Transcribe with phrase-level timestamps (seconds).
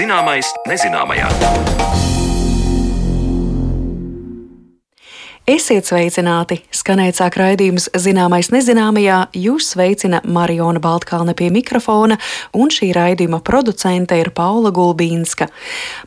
[0.00, 2.09] Zināmais nezināmajā.
[5.50, 6.60] Esiet sveicināti!
[6.70, 9.16] Skanēt sāk raidījums Zināmais nezināmajā.
[9.34, 12.20] Jūs sveicina Mariona Baltkalne pie mikrofona,
[12.54, 15.48] un šī raidījuma producente ir Paula Gulbīnska.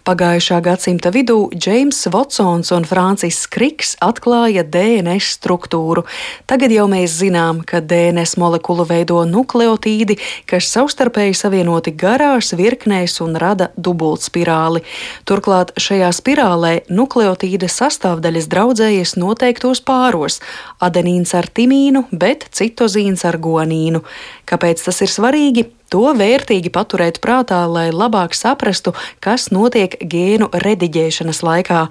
[0.08, 6.06] Pagājušā gadsimta vidū Džeims Votsons un Francis Kriks atklāja DNS struktūru.
[6.48, 13.36] Tagad jau mēs zinām, ka DNS molekulu veido nukleotīdi, kas savstarpēji savienoti garās virknēs un
[13.44, 14.86] rada dubultspirāli.
[15.28, 20.40] Turklāt šajā spirālē nukleotīda sastāvdaļas draudzējas no noteiktos pāros-
[20.88, 24.04] adenīns ar timīnu, bet citozīns ar guanīnu.
[24.46, 25.66] Kāpēc tas ir svarīgi?
[25.94, 31.84] To vērtīgi paturēt prātā, lai labāk saprastu, kas notiek gēnu rediģēšanas laikā.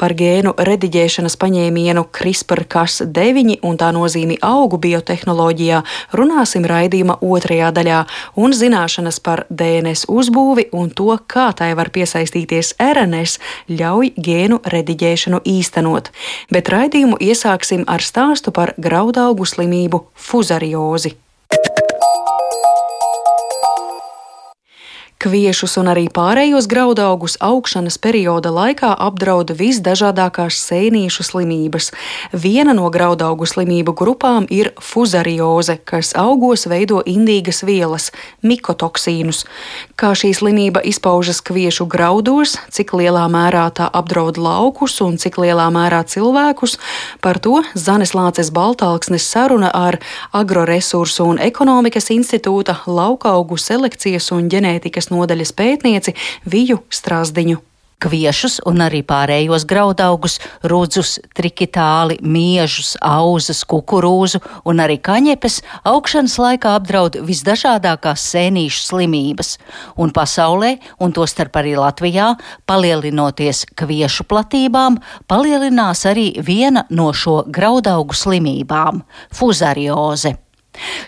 [0.00, 5.82] Par gēnu rediģēšanas paņēmienu CRISPR-Cas9 un tā nozīmi augu biotehnoloģijā
[6.16, 8.00] runāsim raidījuma otrajā daļā,
[8.40, 15.44] un zināšanas par DNS uzbūvi un to, kā tai var piesaistīties RNS, ļauj gēnu rediģēšanu
[15.44, 16.08] īstenot.
[16.48, 21.18] Bet raidījumu iesāksim ar stāstu par graudaugu slimību fuzariozi.
[25.20, 31.90] Kviešus un arī pārējos graudaugus augšanas perioda laikā apdrauda visdažādākās sēnīšu slimības.
[32.32, 38.06] Viena no graudaugu slimību grupām ir fuzarioze, kas augos veido indīgas vielas-
[38.48, 39.44] mikotoksīnus.
[39.94, 45.68] Kā šī slimība izpaužas kviešu graudos, cik lielā mērā tā apdraud laukus un cik lielā
[45.68, 46.78] mērā cilvēkus,
[47.20, 49.98] par to Zanes Lāces Baltāksnes saruna ar
[50.32, 56.16] Agroresursu un ekonomikas institūta laukaugu selekcijas un ģenētikas nodaļas pētnieci
[56.50, 57.60] Viju Strasdiņu
[58.00, 66.74] kviešus un arī pārējos graudaugus, rudzus, trikitāli, miežus, auzas, kukurūzu un arī kaņepes augšanas laikā
[66.80, 69.54] apdraud visdažādākās sēnīšu slimības,
[70.00, 72.32] un pasaulē, un tostarp arī Latvijā,
[72.70, 75.00] palielinoties kviešu platībām,
[75.30, 79.04] palielinās arī viena no šo graudaugu slimībām-
[79.36, 80.38] fuzarioze.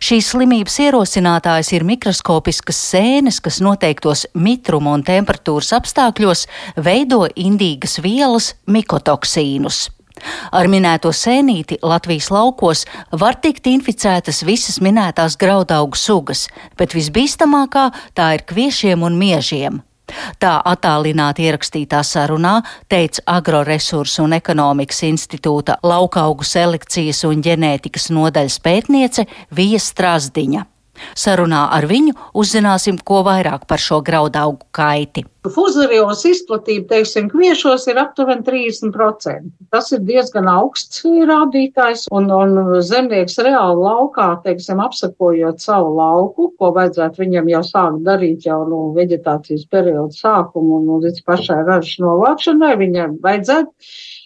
[0.02, 6.46] Šīs slimības ierosinātājs ir mikroskopiskas sēnes, kas noteiktos mitruma un temperatūras apstākļos
[6.82, 9.86] veido indīgas vielas mikotoksīnus.
[10.54, 12.84] Ar minēto sēnīti Latvijas laukos
[13.22, 16.48] var tikt inficētas visas minētās graudaugu sugas,
[16.78, 19.80] bet visbīstamākā tā ir kviešiem un miežiem.
[20.42, 22.58] Tā attālināti ierakstītā sarunā
[22.88, 30.71] teica Agroresursu un ekonomikas institūta laukaugu selekcijas un ģenētikas nodaļas pētniece Vija Strasdiņa.
[31.18, 35.26] Sarunā ar viņu uzzināsim, ko vairāk par šo graudaugu kaiti.
[35.42, 39.48] Fuzarios izplatība, teiksim, kviešos ir aptuveni 30%.
[39.74, 46.70] Tas ir diezgan augsts rādītājs, un, un zemnieks reāli laukā, teiksim, apsakojot savu lauku, ko
[46.76, 52.76] vajadzētu viņam jau sākt darīt jau no veģetācijas perioda sākuma un līdz pašai ražas novākšanai,
[52.86, 53.72] viņam vajadzētu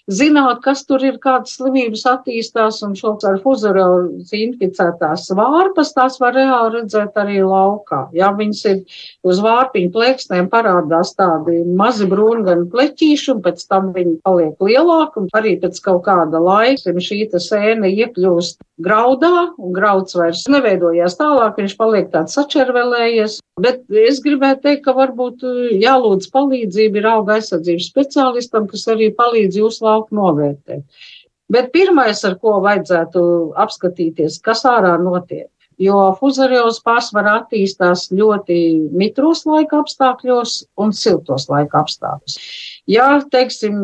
[0.06, 6.36] zināt, kas tur ir, kādas slimības attīstās, un šo ar fuzariozi inficētās vārpas, tās var
[6.36, 8.06] reāli redzēt arī laukā.
[8.16, 14.18] Ja viņas ir uz vārpiņu plēksnēm parādās tādi mazi brūngani pleķīši, un pēc tam viņi
[14.26, 20.44] paliek lielāki, un arī pēc kaut kāda laika šī sēne iekļūst graudā, un grauds vairs
[20.52, 23.38] neveidojās tālāk, viņš paliek tāds sačervelējies.
[23.60, 25.44] Bet es gribētu teikt, ka varbūt
[25.80, 30.84] jālūdz palīdzību ir auga aizsardzības speciālistam, kas arī palīdz jūs lauku novērtēt.
[31.52, 33.20] Bet pirmais, ar ko vajadzētu
[33.62, 35.48] apskatīties, kas ārā notiek,
[35.78, 38.58] jo fuzarios pārsvarā attīstās ļoti
[38.92, 42.40] mitros laika apstākļos un siltos laika apstākļos.
[42.86, 43.78] Ja, teiksim,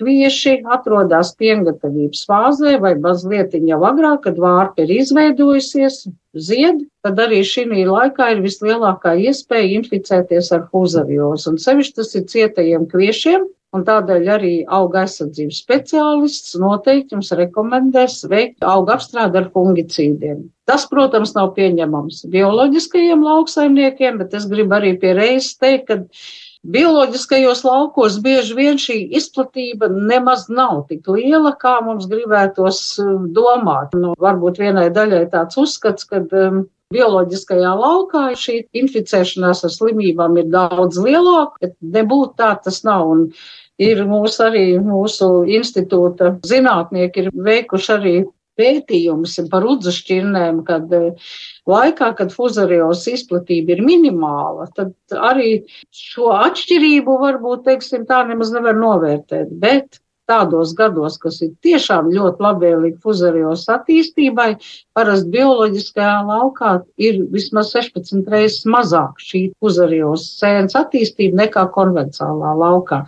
[0.00, 6.06] kvieši atrodas piengatavības fāzē vai mazliet jau agrāk, kad vārpa ir izveidojusies,
[6.48, 11.52] zied, tad arī šī laikā ir vislielākā iespēja inficēties ar fuzariozu.
[11.52, 13.44] Un sevišķi tas ir cietajiem kviešiem,
[13.76, 20.44] Un tādēļ arī auga aizsardzības speciālists noteikti jums rekomendēs veikt auga apstrādi ar fungicīdiem.
[20.70, 25.98] Tas, protams, nav pieņemams bioloģiskajiem lauksaimniekiem, bet es gribu arī pie reizes teikt, ka
[26.72, 33.94] bioloģiskajos laukos bieži vien šī izplatība nemaz nav tik liela, kā mums gribētos um, domāt.
[33.98, 36.64] Nu, varbūt vienai daļai tāds uzskats, ka um,
[36.94, 43.10] bioloģiskajā laukā šī inficēšanās ar slimībām ir daudz lielāka, bet nebūtu tā tas nav.
[43.14, 43.24] Un
[43.82, 48.16] ir mūsu arī mūsu institūta zinātnieki ir veikuši arī
[48.60, 51.28] pētījumus par udzušķirnēm, kad eh,
[51.70, 54.94] laikā, kad fuzarios izplatība ir minimāla, tad
[55.30, 55.60] arī
[55.94, 59.54] šo atšķirību varbūt, teiksim, tā nemaz nevar novērtēt.
[59.62, 64.48] Bet tādos gados, kas ir tiešām ļoti labvēlīgi fuzarios attīstībai,
[64.96, 73.04] parasti bioloģiskajā laukā ir vismaz 16 reizes mazāk šī fuzarios sēnes attīstība nekā konvencionālā laukā.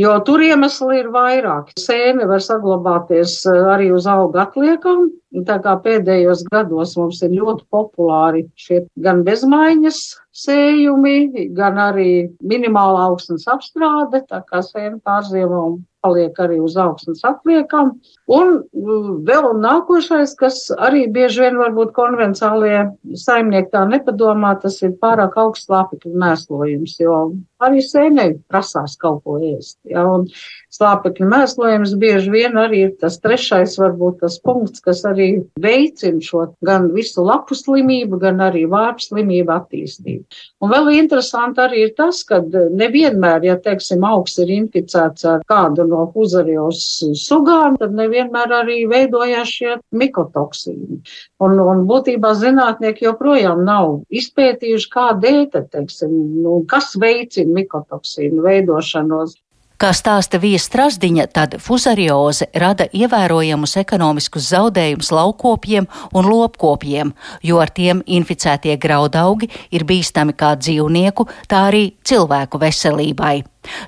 [0.00, 1.74] Jo tur iemesli ir vairāk.
[1.76, 5.10] Sēne var saglabāties eh, arī uz auga atliekam.
[5.48, 10.00] Tā kā pēdējos gados mums ir ļoti populāri šie gan bezmaiņas
[10.42, 12.10] sējumi, gan arī
[12.40, 15.64] minimāla augstnes apstrāde, tā kā sēne pārziemo
[16.04, 17.94] paliek arī uz augstnes atliekam.
[18.30, 22.84] Un mm, vēl nākošais, kas arī bieži vien varbūt konvencionālie
[23.18, 27.16] saimnieki tā nepadomā, tas ir pārāk augsts slāpekļu mēslojums, jo
[27.62, 29.76] arī sēnei prasās kaut ko ēst.
[29.90, 30.28] Ja, un
[30.74, 35.28] slāpekļu mēslojums bieži vien arī ir tas trešais, varbūt tas punkts, kas arī
[35.62, 40.40] veicina šo gan visu lapu slimību, gan arī vārpu slimību attīstību.
[40.62, 45.86] Un vēl interesanti arī ir tas, ka nevienmēr, ja, teiksim, augs ir inficēts ar kādu
[45.90, 46.82] no fuzarios
[47.18, 51.00] sugām, tad nevienmēr arī veidojās šie mikotoksīni.
[51.42, 55.40] Un, un būtībā zinātnieki joprojām nav izpētījuši, kādēļ,
[55.72, 56.10] teiksim,
[56.42, 59.36] nu, kas veicina mikotoksīnu veidošanos.
[59.82, 67.10] Kā stāsta Vijas Strasdiņa, tad fuzarioze rada ievērojamus ekonomiskus zaudējumus laukopiem un lopkopiem,
[67.42, 73.34] jo ar tiem inficētie graudaugi ir bīstami kā dzīvnieku, tā arī cilvēku veselībai.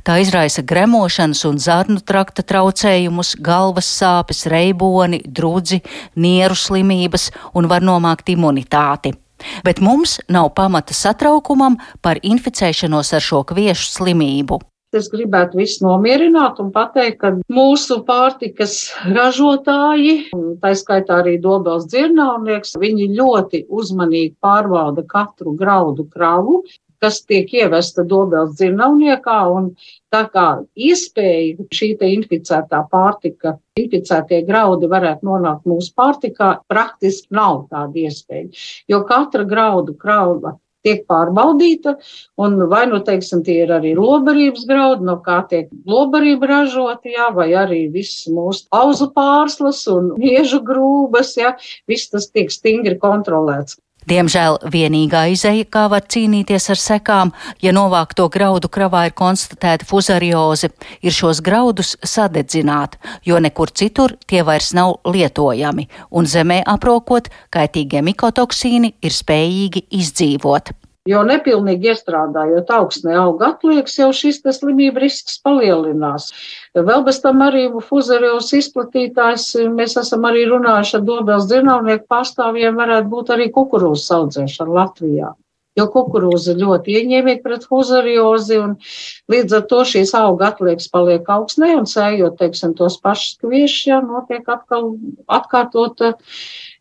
[0.02, 5.78] Tā izraisa gremošanas un zarnu trakta traucējumus, galvas sāpes, reiboni, drudzi,
[6.18, 9.14] nieru slimības un var nomākt imunitāti.
[9.62, 14.64] Bet mums nav pamata satraukumam par inficēšanos ar šo kviešu slimību.
[14.94, 18.76] Es gribētu visus nomierināt un pateikt, ka mūsu pārtikas
[19.10, 20.28] ražotāji,
[20.62, 26.62] tā skaitā arī dobels dzirnavnieks, viņi ļoti uzmanīgi pārbauda katru graudu kravu,
[27.02, 29.72] kas tiek ievesta dobels dzirnavniekā, un
[30.14, 30.46] tā kā
[30.88, 38.52] iespēja šī te inficētā pārtika, inficētie graudi varētu nonākt mūsu pārtikā, praktiski nav tāda iespēja,
[38.88, 41.96] jo katra graudu krauva tiek pārbaudīta,
[42.40, 47.30] un vai nu, teiksim, tie ir arī lobarības graudi, no kā tiek lobarība ražota, jā,
[47.36, 51.56] vai arī viss mūsu auzu pārslas un iežu grūbas, jā,
[51.90, 53.80] viss tas tiek stingri kontrolēts.
[54.04, 57.32] Diemžēl vienīgā izeja, kā var cīnīties ar sekām,
[57.64, 60.68] ja novākto graudu kravā ir konstatēta fuzarioze,
[61.00, 68.04] ir šos graudus sadedzināt, jo nekur citur tie vairs nav lietojami, un zemē aprokot, kaitīgie
[68.04, 70.74] mikotoksīni ir spējīgi izdzīvot.
[71.04, 76.30] Jo nepilnīgi iestrādājot augsnē auga atliekas, jau šis slimību risks palielinās.
[76.72, 83.10] Vēl bez tam arī fuzarios izplatītājs, mēs esam arī runājuši ar dobels dzirnavnieku pārstāvjiem, varētu
[83.12, 85.34] būt arī kukurūzas audzēšana Latvijā.
[85.76, 88.76] Jo kukurūza ļoti ieņēmīga pret fuzariozi, un
[89.28, 94.00] līdz ar to šīs auga atliekas paliek augsnē, un sējot, teiksim, tos pašus kviešus, jā,
[94.06, 94.94] notiek atkal
[95.28, 96.14] atkārtota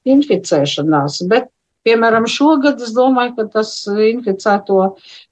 [0.08, 1.20] inficēšanās.
[1.28, 1.50] Bet
[1.84, 4.78] Piemēram, šogad es domāju, ka tas inficēto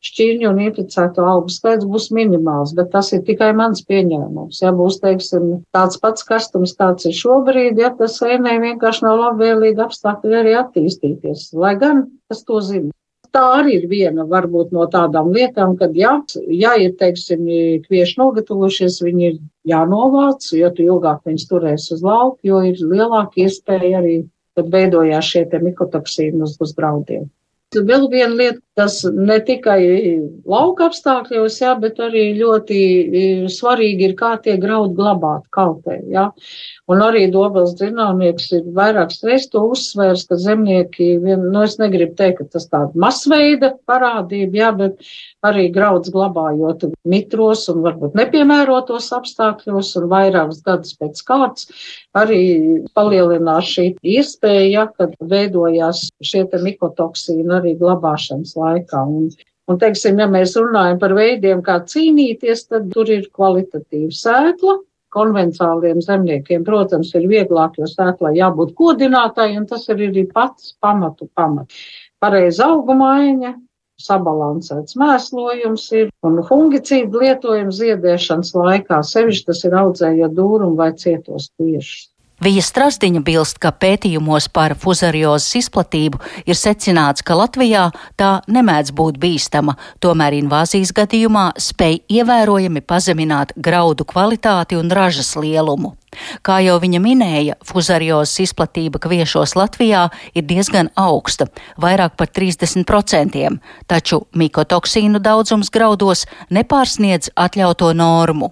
[0.03, 4.59] šķirņu un inficēto augu skaits būs minimāls, bet tas ir tikai mans pieņēmums.
[4.59, 9.85] Ja būs, teiksim, tāds pats karstums, kāds ir šobrīd, ja tas ēnē vienkārši nav labvēlīgi
[9.85, 12.03] apstākļi arī attīstīties, lai gan
[12.33, 12.91] es to zinu.
[13.31, 16.17] Tā arī ir viena varbūt no tādām lietām, kad, ja,
[16.51, 17.47] ja ir, teiksim,
[17.85, 19.39] kvieši nogatavojušies, viņi ir
[19.71, 24.17] jānovāc, jo ilgāk viņus turēs uz lauku, jo ir lielāka iespēja arī
[24.61, 27.29] kad veidojās šie mikotoksīni uz, uz graudiem.
[27.71, 29.81] Vēl viena lieta, tas ne tikai
[30.47, 35.97] lauka apstākļos, jā, bet arī ļoti e, svarīgi ir, kā tie graudi glabāt kaltē.
[36.11, 36.29] Jā.
[36.91, 42.15] Un arī Dobels dzināmnieks ir vairākas reizes to uzsvērs, ka zemnieki, vien, nu es negribu
[42.19, 45.11] teikt, ka tas tāda masveida parādība, jā, bet
[45.47, 51.67] arī grauds glabājot mitros un varbūt nepiemērotos apstākļos un vairākus gadus pēc kārtas,
[52.17, 52.41] arī
[52.95, 59.05] palielinās šī iespēja, ja, kad veidojās šie mikotoksīni arī glabāšanas laikā.
[59.07, 59.31] Un,
[59.69, 64.79] Un, teiksim, ja mēs runājam par veidiem, kā cīnīties, tad tur ir kvalitatīva sēkla.
[65.11, 71.27] Konvencionāliem zemniekiem, protams, ir vieglāk, jo sēklai jābūt kodinātai, un tas ir arī pats pamatu
[71.35, 71.81] pamats.
[72.23, 73.51] Pareiza augumaiņa,
[73.99, 79.01] sabalansēts mēslojums ir un fungicīdu lietojums ziedēšanas laikā.
[79.11, 82.10] Sevišķi tas ir audzējot dūrumu vai cietos piešus.
[82.41, 86.17] Vija Strasdiņa bilst, ka pētījumos par fuzariozes izplatību
[86.49, 87.83] ir secināts, ka Latvijā
[88.17, 95.93] tā nemēdz būt bīstama, tomēr invāzijas gadījumā spēj ievērojami pazemināt graudu kvalitāti un ražas lielumu.
[96.41, 101.45] Kā jau viņa minēja, fuzariozes izplatība kviešos Latvijā ir diezgan augsta,
[101.77, 103.51] vairāk par 30%,
[103.85, 108.49] taču mikotoksīnu daudzums graudos nepārsniedz atļauto normu.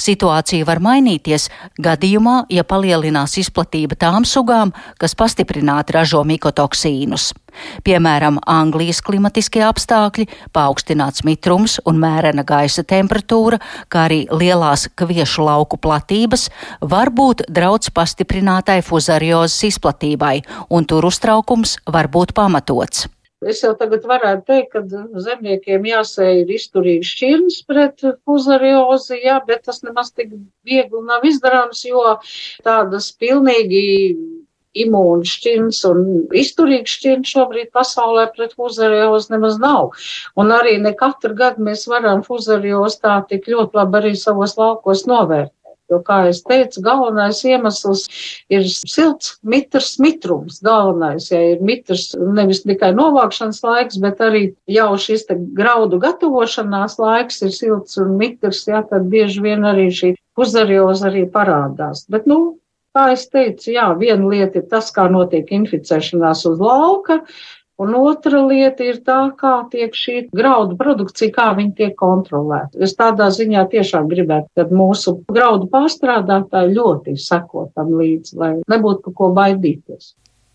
[0.00, 1.48] Situācija var mainīties
[1.82, 7.32] gadījumā, ja palielinās izplatība tām sugām, kas pastiprināti ražo mikotoksīnus.
[7.84, 13.60] Piemēram, Anglijas klimatiskie apstākļi, paaugstināts mitrums un mērena gaisa temperatūra,
[13.92, 16.48] kā arī lielās kviešu lauku platības
[16.80, 20.38] var būt draudz pastiprinātai fuzariozes izplatībai,
[20.70, 23.08] un tur uztraukums var būt pamatots.
[23.48, 29.64] Es jau tagad varētu teikt, ka zemniekiem jāsēj ir izturīgi šķirnes pret fuzariozi, jā, bet
[29.66, 30.36] tas nemaz tik
[30.68, 32.04] viegli nav izdarāms, jo
[32.66, 33.82] tādas pilnīgi
[34.84, 36.04] imūnu šķirnes un
[36.38, 39.90] izturīgas šķirnes šobrīd pasaulē pret fuzariozi nemaz nav.
[40.38, 45.04] Un arī ne katru gadu mēs varam fuzariozi tā tik ļoti labi arī savos laukos
[45.10, 45.52] novērt.
[45.92, 48.06] Jo, kā es teicu, galvenais iemesls
[48.52, 50.62] ir silts, mitrs, mitrums.
[50.64, 57.42] Galvenais, ja ir mitrs nevis tikai novākšanas laiks, bet arī jau šis graudu gatavošanās laiks
[57.44, 62.06] ir silts un mitrs, jā, tad bieži vien arī šī puzarioza arī parādās.
[62.12, 62.56] Bet, nu,
[62.96, 67.22] kā es teicu, jā, viena lieta ir tas, kā notiek inficēšanās uz lauka,
[67.80, 72.76] Un otra lieta ir tā, kā tiek šī graudu produkcija, kā viņi tiek kontrolēta.
[72.84, 79.08] Es tādā ziņā tiešām gribētu, ka mūsu graudu pārstrādātāji ļoti seko tam līdzi, lai nebūtu
[79.08, 80.12] par ko baidīties.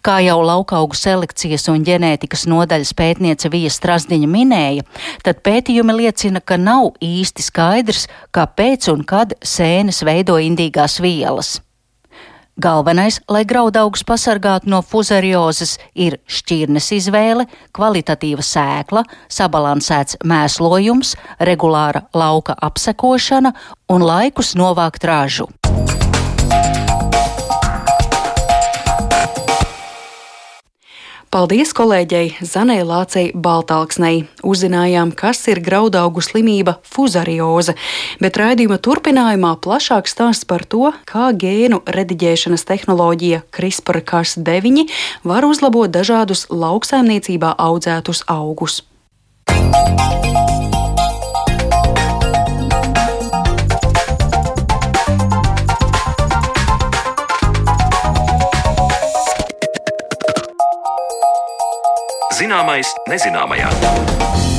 [0.07, 4.85] Kā jau laukaugu selekcijas un ģenētikas nodaļas pētniece Vija Strasdiņa minēja,
[5.25, 11.57] tad pētījumi liecina, ka nav īsti skaidrs, kāpēc un kad sēnes veido indīgās vielas.
[12.57, 17.45] Galvenais, lai graudaugus pasargātu no fuzariozes, ir šķirnes izvēle,
[17.77, 23.53] kvalitatīva sēkla, sabalansēts mēslojums, regulāra lauka apsekošana
[23.93, 25.51] un laikus novākt ražu.
[31.27, 34.21] Paldies kolēģei Zanē Lācei Baltāksnei.
[34.47, 37.75] Uzzinājām, kas ir graudaugu slimība fuzarioze,
[38.23, 44.87] bet raidījuma turpinājumā plašāk stāsts par to, kā gēnu rediģēšanas tehnoloģija CRISPR-Cas9
[45.27, 48.85] var uzlabot dažādus lauksaimniecībā audzētus augus.
[49.51, 50.46] Música
[62.47, 64.56] Zināmais nezināmajā.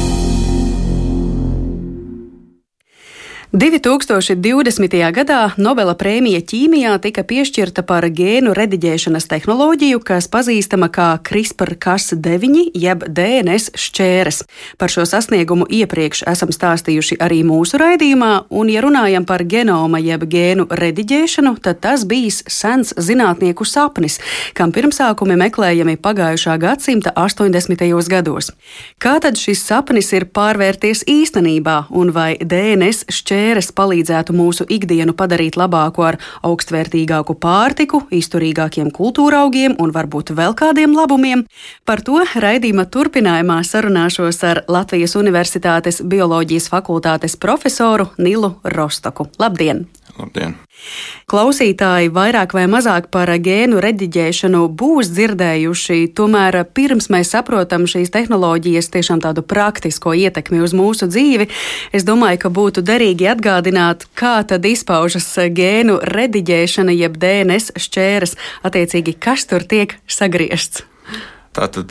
[3.52, 4.92] 2020.
[5.16, 13.06] gadā Nobela prēmija ķīmijā tika piešķirta par gēnu rediģēšanas tehnoloģiju, kas pazīstama kā CRISPR-Cas9 jeb
[13.08, 14.42] DNS šķēres.
[14.76, 20.28] Par šo sasniegumu iepriekš esam stāstījuši arī mūsu raidījumā, un ja runājam par genoma jeb
[20.28, 24.20] gēnu rediģēšanu, tad tas bijis sens zinātnieku sapnis,
[24.52, 27.88] kam pirmsākumi meklējami pagājušā gadsimta 80.
[28.12, 28.52] gados.
[29.00, 35.14] Kā tad šis sapnis ir pārvērties īstenībā, un vai DNS šķēres šķēres palīdzētu mūsu ikdienu
[35.14, 41.44] padarīt labāku ar augstvērtīgāku pārtiku, izturīgākiem kultūraugiem un varbūt vēl kādiem labumiem.
[41.86, 49.30] Par to raidījuma turpinājumā sarunāšos ar Latvijas Universitātes bioloģijas fakultātes profesoru Nilu Rostoku.
[49.38, 49.86] Labdien!
[50.18, 50.56] Labdien!
[51.28, 58.90] Klausītāji vairāk vai mazāk par gēnu rediģēšanu būs dzirdējuši, tomēr pirms mēs saprotam šīs tehnoloģijas
[58.94, 61.48] tiešām tādu praktisko ietekmi uz mūsu dzīvi,
[61.92, 69.18] es domāju, ka būtu derīgi atgādināt, kā tad izpaužas gēnu rediģēšana jeb DNS šķēres, attiecīgi,
[69.18, 70.86] kas tur tiek sagriezts.
[71.58, 71.90] Tātad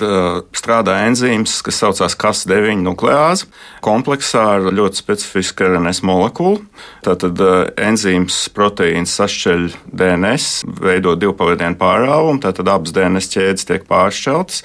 [0.56, 3.50] strādā enzīms, kas saucās CAS9 nukleāze,
[3.84, 6.62] kompleksā ar ļoti specifisku RNS molekulu.
[7.04, 7.42] Tātad
[7.76, 10.46] enzīms proteīns sašķeļ DNS,
[10.80, 14.62] veido divpavadienu pārāvumu, tātad abas DNS ķēdes tiek pāršķeltas,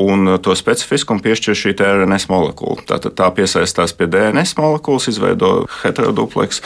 [0.00, 2.80] un to specifiskumu piešķir šī RNS molekula.
[2.88, 6.62] Tātad tā piesaistās pie DNS molekulas, izveido heterodupleks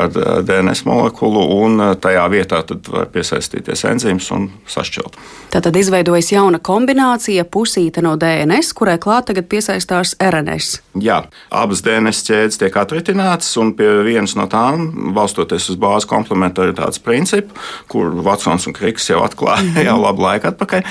[0.00, 0.08] ar
[0.48, 5.20] DNS molekulu, un tajā vietā var piesaistīties enzīms un sašķelt.
[5.52, 10.80] Tātad izveidojas jauna kombinācija versija pusīte no DNS, kurai klāt tagad piesaistās RNS.
[11.02, 17.00] Jā, abas DNS ķēdes tiek atritinātas, un pie vienas no tām, balstoties uz bāzes komplementaritātes
[17.02, 17.54] principu,
[17.88, 19.84] kur Vatsons un Kriks jau atklāja mm -hmm.
[19.88, 20.82] jau labu laiku atpakaļ,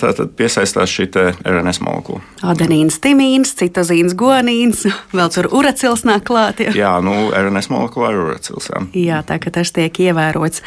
[0.00, 1.10] tad piesaistās šī
[1.44, 2.20] RNS molekula.
[2.42, 6.60] Adenīns, timīns, citozīns, guanīns, vēl tur uracils nāk klāt.
[6.60, 8.70] Jā, jā nu, RNS molekulā ir uracils.
[8.70, 8.86] Jā.
[8.94, 10.62] jā, tā ka tas tiek ievērots.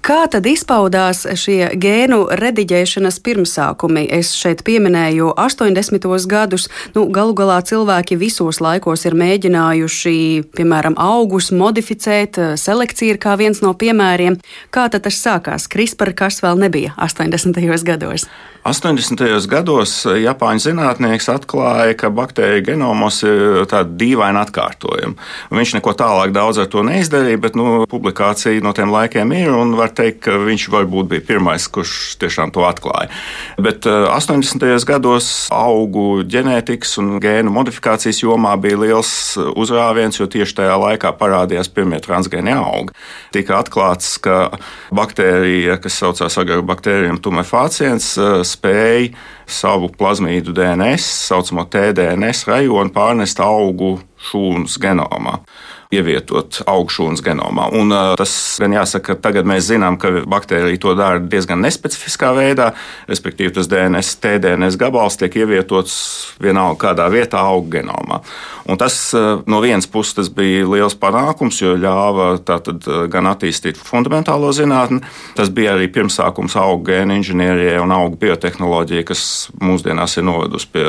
[0.00, 4.06] Kā tad izpaudās šie gēnu rediģēšanas pirmsākumi?
[4.16, 6.06] Es šeit pieminēju 80.
[6.30, 6.70] gadus.
[6.94, 10.14] Nu, galu galā cilvēki visos laikos ir mēģinājuši,
[10.56, 12.40] piemēram, augus modificēt.
[12.56, 14.40] Selekcija ir kā viens no piemēriem.
[14.72, 15.68] Kā tad tas sākās?
[15.68, 17.60] CRISPR, kas vēl nebija 80.
[17.84, 18.24] gados?
[18.60, 19.46] 80.
[19.48, 25.16] gados Japāņu zinātnieks atklāja, ka baktēriju genomos ir tāda dīvaina atkārtojuma.
[25.48, 29.94] Viņš neko tālāk daudz ar to neizdarīja, bet nu, publikācija no tiem laikiem ir var
[29.96, 33.08] teikt, ka viņš varbūt bija pirmais, kurš tiešām to atklāja.
[33.56, 34.66] Bet 80.
[34.68, 41.14] Eh, gados augu ģenētikas un gēnu modifikācijas jomā bija liels uzrāviens, jo tieši tajā laikā
[41.16, 42.92] parādījās pirmie transgēni augi.
[43.32, 44.50] Tika atklāts, ka
[44.92, 48.12] baktērija, kas saucās agrobakterijum tumefāciens,
[48.50, 49.12] spēja
[49.50, 53.96] savu plazmīdu DNS, saucamo TDNS rajonu, pārnest augu
[54.28, 55.40] šūnas genomā
[55.90, 57.66] ievietot augšūnas genomā.
[57.74, 62.70] Un, tas gan jāsaka, ka tagad mēs zinām, ka baktērija to dara diezgan nespecifiskā veidā,
[63.10, 65.96] respektīvi tas DNS, TDNS gabals tiek ievietots
[66.42, 68.20] vienalga kādā vietā auga genomā.
[68.70, 68.94] Un tas
[69.50, 75.00] no vienas puses bija liels panākums, jo ļāva tātad, gan attīstīt fundamentālo zinātni,
[75.34, 79.24] tas bija arī pirmsākums auga gēnu inženierijai un auga biotehnoloģijai, kas
[79.58, 80.86] mūsdienās ir novedusi pie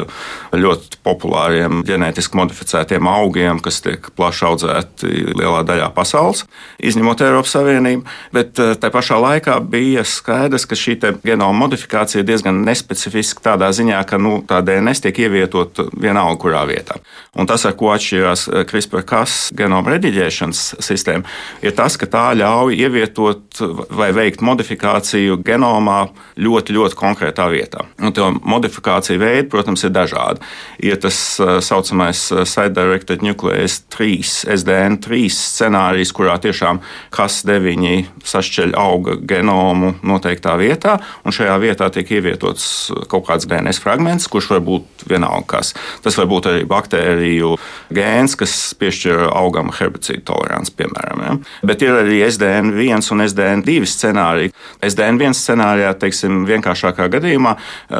[0.53, 3.20] ļoti populāriem ģenētiski modificētiem augiem,
[3.61, 6.45] kas tiek plaši audzēti lielā daļā pasaules,
[6.81, 8.05] izņemot Eiropas Savienību.
[8.35, 13.71] Bet eh, tā pašā laikā bija skaidrs, ka šī genoma modifikācija ir diezgan nespecifiska tādā
[13.75, 16.99] ziņā, ka nu, tā DNS tiek ievietot vienalga kurā vietā.
[17.37, 21.27] Un tas, ar ko atšķirās eh, CRISPR-Cas genoma rediģēšanas sistēma,
[21.65, 23.61] ir tas, ka tā ļauj ievietot
[23.91, 26.05] vai veikt modifikāciju genomā
[26.41, 27.85] ļoti, ļoti konkrētā vietā.
[28.01, 30.43] Un to modifikāciju veidi, protams, ir dažādi.
[30.83, 34.21] Ir tas eh, saucamais Site-Directed Nuclease 3
[34.55, 36.81] SDN SDN3 scenārijs, kurā tiešām
[37.13, 44.29] Cas9 sašķeļ auga genomu noteiktā vietā, un šajā vietā tiek ievietots kaut kāds DNS fragments,
[44.31, 45.73] kurš var būt vienalga kas.
[46.03, 47.55] Tas var būt arī baktēriju
[47.93, 51.23] gēns, kas piešķir augam herbicīdu toleranci, piemēram.
[51.25, 51.35] Ja?
[51.67, 54.53] Bet ir arī SDN1 un SDN2 scenāriji.
[54.85, 57.55] SDN1 scenārijā, teiksim, vienkāršākā gadījumā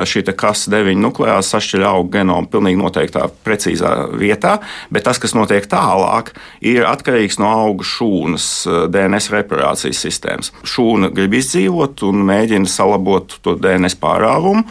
[0.08, 4.60] šī Cas9 nukleāsa sašķeļ auga genomu pilnīgi noteiktā precīzā vietā,
[5.02, 6.32] bet tas, kas notiek tālāk,
[6.62, 10.52] ir atkarīgs no auga šūnas eh, DNS reparācijas sistēmas.
[10.68, 14.68] Šūna grib izdzīvot un mēģina salabot to DNS pārāvumu,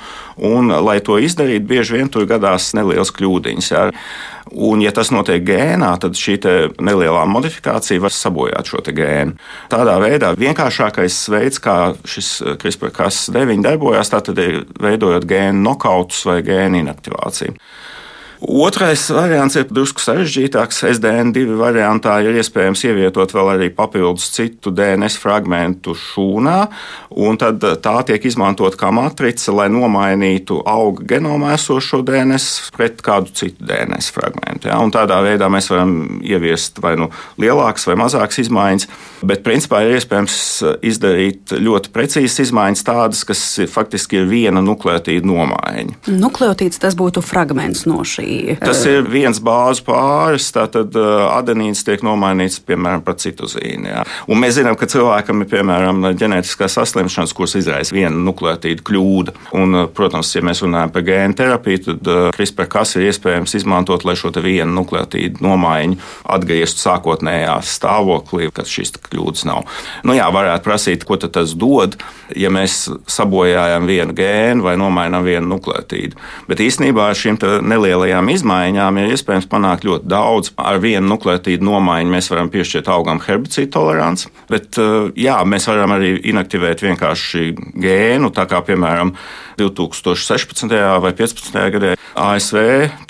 [0.46, 3.72] un, lai to izdarītu, bieži vien tur gadās nelielas kļūdiņas.
[3.74, 3.88] Ja.
[4.50, 6.38] Un, ja tas notiek gēnā, tad šī
[6.82, 9.36] nelielā modifikācija var sabojāt šo gēnu.
[9.70, 16.84] Tādā veidā vienkāršākais veids, kā šis eh, CRISPR-Cas9 darbojas, ir veidojot gēnu nokautus vai gēnu
[16.84, 17.58] inaktivāciju.
[18.40, 20.78] Otrais variants ir drusku sarežģītāks.
[20.88, 26.56] SDN2 variantā ir iespējams ievietot vēl arī papildus citu DNS fragmentu šūnā,
[27.20, 33.34] un tad tā tiek izmantot kā matrica, lai nomainītu auga genomā esošo DNS pret kādu
[33.36, 34.70] citu DNS fragmentu.
[34.72, 34.80] Ja?
[34.90, 35.92] Tādā veidā mēs varam
[36.24, 38.88] ieviest vai nu lielākas vai mazākas izmaiņas,
[39.28, 40.38] bet principā ir iespējams
[40.80, 46.00] izdarīt ļoti precīzas izmaiņas, tādas, kas faktiski ir viena nukleotīda nomaiņa.
[46.16, 48.29] Nukleotīds tas būtu fragments no šī
[48.60, 53.90] Tas ir viens bāzes pāris, tātad adenīns tiek nomainīts piemēram par citozīnu.
[53.90, 54.04] Jā.
[54.30, 59.36] Un mēs zinām, ka cilvēkam ir piemēram ģenētiskās saslimšanas, kuras izraisa viena nukleotīda kļūda.
[59.58, 64.32] Un, protams, ja mēs runājam par gēnu terapiju, tad CRISPR-Cas ir iespējams izmantot, lai šo
[64.40, 65.98] vienu nukleotīdu nomaiņu
[66.30, 69.66] atgrieztu sākotnējā stāvoklī, kad šīs kļūdas nav.
[70.06, 71.96] Nu, jā, varētu prasīt, ko tas dod,
[72.36, 76.18] ja mēs sabojājam vienu gēnu vai nomainām vienu nukleotīdu.
[76.48, 80.52] Bet īstenībā ar šīm nelielajām šādām izmaiņām ir iespējams panākt ļoti daudz.
[80.58, 85.94] Ar vienu nukleotīdu nomaiņu mēs varam piešķirt augam herbicīdu toleranci, bet eh, jā, mēs varam
[85.96, 89.14] arī inaktivēt vienkārši gēnu, tā kā piemēram
[89.60, 90.72] 2016.
[91.02, 91.58] vai 2015.
[91.74, 92.58] gadā ASV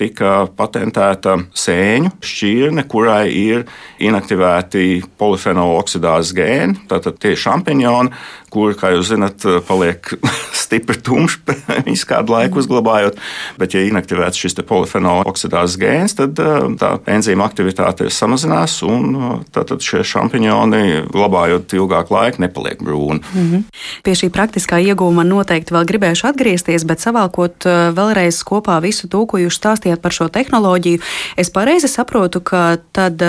[0.01, 3.67] tika patentēta sēņu šķirne, kurai ir
[4.03, 8.13] inaktivēti polifenolu oksidāzes gēni, tātad tie šampiņoni,
[8.51, 10.11] kuri, kā jūs zinat, paliek
[10.63, 11.57] stipri tumši
[11.89, 13.21] visu kādu laiku uzglabājot.
[13.61, 20.03] Bet, ja inaktivēts šis polifenola oksidāzes gēns, tad tā enzīma aktivitāte samazinās, un tātad šie
[20.07, 23.23] šampiņoni, glabājot ilgāku laiku, nepaliek brūni.
[23.23, 23.65] Mm -hmm.
[24.03, 29.27] Pie šī praktiskā iegūma noteikti vēl gribēšu atgādāt atgriezties, bet savalkot vēlreiz kopā visu to,
[29.29, 31.03] ko jūs stāstījāt par šo tehnoloģiju,
[31.37, 33.21] es pareizi saprotu, ka tad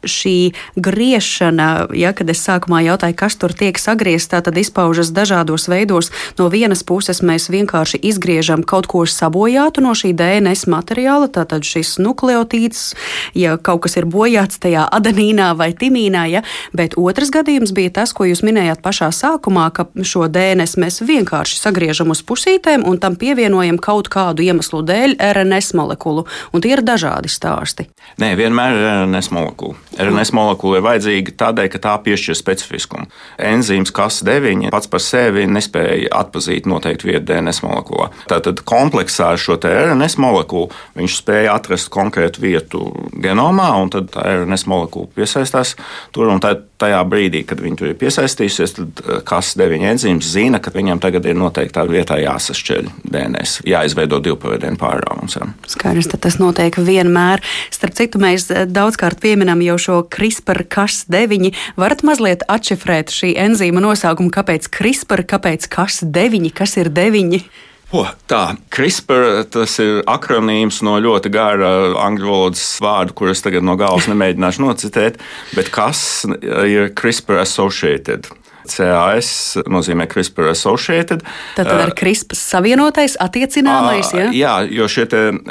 [0.00, 5.68] šī griešana, ja, kad es sākumā jautāju, kas tur tiek sagriezts, tā tad izpaužas dažādos
[5.68, 6.08] veidos.
[6.38, 11.98] No vienas puses mēs vienkārši izgriežam kaut ko sabojātu no šī DNS materiāla, tātad šis
[12.00, 12.94] nukleotīds,
[13.36, 18.16] ja kaut kas ir bojāts tajā adenīnā vai timīnā, ja, bet otrs gadījums bija tas,
[18.16, 23.16] ko jūs minējāt pašā sākumā, ka šo DNS mēs vienkārši sagriežam uz pusītēm un tam
[23.16, 27.88] pievienojam kaut kādu iemeslu dēļ RNS molekulu, un tie ir dažādi stāsti.
[28.20, 29.78] Nē, vienmēr ir RNS molekula.
[29.96, 33.08] RNS molekula ir vajadzīga tādēļ, ka tā piešķir specifiskumu.
[33.38, 38.10] Enzīms KAS9 pats par sevi nespēja atpazīt noteiktu vietu DNS molekulā.
[38.28, 42.84] Tātad kompleksā ar šo RNS molekulu viņš spēja atrast konkrētu vietu
[43.24, 45.76] genomā, un tad tā RNS molekula piesaistās
[46.12, 46.34] tur.
[46.84, 51.24] Tajā brīdī, kad viņi tur ir piesaistījusies, tad eh, KAS9 enzīms zina, ka viņam tagad
[51.30, 55.38] ir noteiktā vietā jāsašķeļ DNS, jāizveido divpavadienu pārāvums.
[55.72, 57.40] Skaidrs, tad tas notiek vienmēr.
[57.72, 61.54] Starp citu, mēs eh, daudzkārt pieminam jau šo CRISPR-Cas9.
[61.80, 67.46] Varat mazliet atšifrēt šī enzīma nosaukumu, kāpēc CRISPR, kāpēc Cas9, kas ir 9?
[67.92, 71.68] Oh, tā, CRISPR tas ir akronīms no ļoti gara
[72.06, 75.20] angļu valodas vārda, kurus tagad no galvas nemēģināšu nocitēt,
[75.54, 78.30] bet kas ir CRISPR associated?
[78.68, 79.30] CAS
[79.70, 81.24] nozīmē CRISPR associated.
[81.56, 84.28] Tad, tad ar CRISPR savienotais attiecināmais, jā?
[84.34, 85.06] Jā, jo šie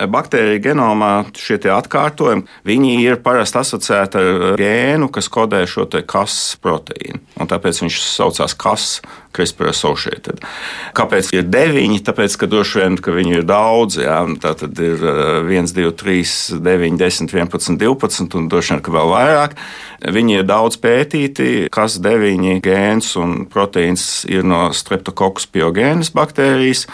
[0.09, 7.21] baktēriju genomā šie atkārtojumi, viņi ir parasti asociēti ar gēnu, kas kodē šo kas proteīnu.
[7.41, 9.01] Un tāpēc viņš saucās kas
[9.33, 10.41] CRISPR associated.
[10.97, 12.01] Kāpēc ir deviņi?
[12.05, 13.97] Tāpēc, ka droši vien ka viņi ir daudz.
[14.01, 15.01] Jā, tā tad ir
[15.49, 19.57] 1, 2, 3, 9, 10, 11, 12 un droši vien vēl vairāk.
[20.03, 26.87] Viņi ir daudz pētīti, kas deviņi gēns un proteīns ir no streptokokus piogēnas baktērijas.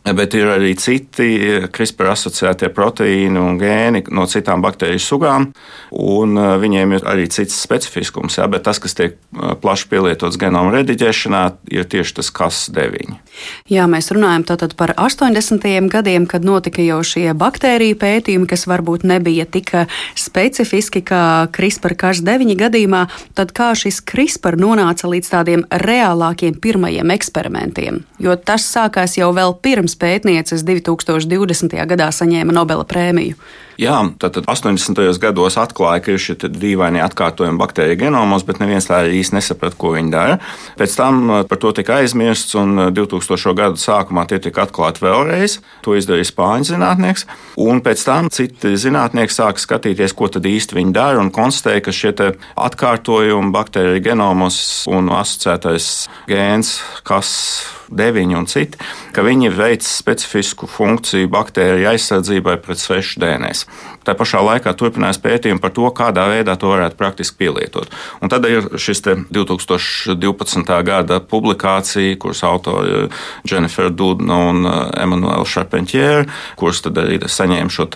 [0.00, 1.28] Bet ir arī citi
[1.70, 5.50] CRISPR asociētie proteīni un gēni no citām baktēriju sugām,
[5.92, 8.38] un uh, viņiem ir arī cits specifiskums.
[8.40, 11.42] Jā, bet tas, kas tiek uh, plaši pielietots genoma rediģēšanā,
[11.76, 13.18] ir tieši tas CAS9.
[13.70, 15.68] Jā, mēs runājam par 80.
[15.92, 19.74] gadiem, kad notika jau šie baktēriju pētījumi, kas varbūt nebija tik
[20.18, 23.04] specifiski kā CRISPR-Cas9 gadījumā.
[23.36, 28.02] Tad kā šis CRISPR nonāca līdz tādiem reālākiem pirmajiem eksperimentiem?
[28.20, 31.74] Jo tas sākās jau vēl pirms pirms pētnieces 2020.
[31.86, 33.36] gadā saņēma Nobela prēmiju.
[33.80, 34.98] Jā, tad 80.
[35.22, 39.94] gados atklāja, ka ir šie dīvainie atkārtojumi baktēriju genomos, bet neviens tā īsti nesaprata, ko
[39.94, 40.36] viņi dara.
[40.76, 43.38] Pēc tam uh, par to tika aizmirsts, un 2000.
[43.40, 45.56] Uh, gadu sākumā tie tika atklāti vēlreiz.
[45.86, 47.24] To izdarīja spāņu zinātnieks,
[47.56, 51.96] un pēc tam citi zinātnieki sāka skatīties, ko tad īsti viņi dara, un konstatēja, ka
[51.96, 52.12] šie
[52.60, 54.60] atkārtojumi baktēriju genomos
[54.92, 56.76] un asociētais gēns,
[57.08, 57.30] kas
[57.90, 58.80] deviņi un citi,
[59.14, 63.66] ka viņi veic specifisku funkciju baktēriju aizsardzībai pret svešu DNS.
[64.06, 67.90] Tā pašā laikā turpinās pētījumi par to, kādā veidā to varētu praktiski pielietot.
[68.24, 70.72] Un tad ir šis 2012.
[70.86, 73.10] gada publikācija, kuras autori
[73.44, 74.64] Jennifer Dudna un
[74.96, 76.24] Emanuela Charpentier,
[76.56, 77.88] kuras tad arī saņēma šo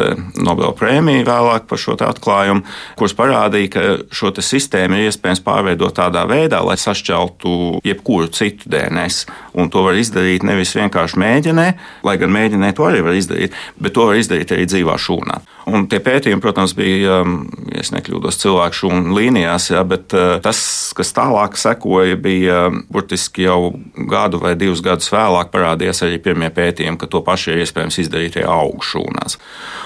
[0.44, 2.64] Nobela prēmiju vēlāk par šo atklājumu,
[2.98, 9.24] kuras parādīja, ka šo sistēmu ir iespējams pārveidot tādā veidā, lai sašķeltu jebkuru citu DNS.
[9.56, 11.66] Un to var izdarīt nevis vienkārši mēģinē,
[12.06, 15.40] lai gan mēģinē to arī var izdarīt, bet to var izdarīt arī dzīvā šūnā.
[15.70, 17.38] Un tie pētījumi, protams, bija, um,
[17.72, 20.58] ja nekļūdos, cilvēku šūnu līnijās, jā, bet uh, tas,
[20.96, 23.72] kas tālāk sekoja, bija um, burtiski jau
[24.10, 28.36] gadu vai divus gadus vēlāk parādījās arī pirmie pētījumi, ka to pašu ir iespējams izdarīt
[28.36, 29.38] arī augu šūnās.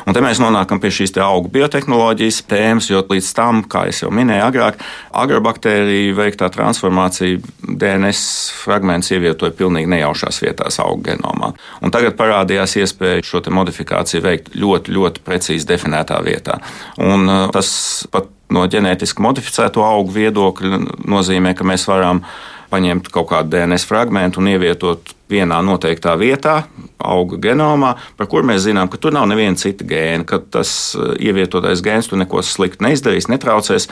[0.08, 4.46] Un te mēs nonākam pie šīs augu biotehnoloģijas tēmas, jo līdz tam, kā jau minēju
[4.48, 4.82] agrāk,
[5.22, 8.24] agrobaktērija veiktā transformācija DNS
[8.64, 11.52] fragmentus ievietoja pilnīgi nejaušās vietās augu genomā.
[11.84, 16.58] Un tagad parādījās iespēja šo modifikāciju veikt ļoti, ļoti precīzi definētā vietā.
[17.02, 17.70] Un uh, tas
[18.12, 22.22] pat no ģenētiski modificēto augu viedokļa nozīmē, ka mēs varam
[22.70, 26.62] paņemt kaut kādu DNS fragment un ievietot vienā noteiktā vietā,
[26.98, 31.10] auga genomā, par kur mēs zinām, ka tur nav neviena cita gēna, ka tas eh,
[31.28, 33.88] ievietotais gēns tur neko sliktu neizdarīs, netraucēs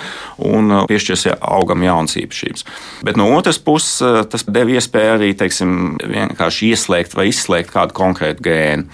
[0.49, 2.67] un eh, piešķirs augam jaunas īpašības.
[3.07, 7.97] Bet no otras puses, eh, tas deva iespēju arī teiksim, vienkārši ieslēgt vai izslēgt kādu
[7.97, 8.89] konkrētu gēnu.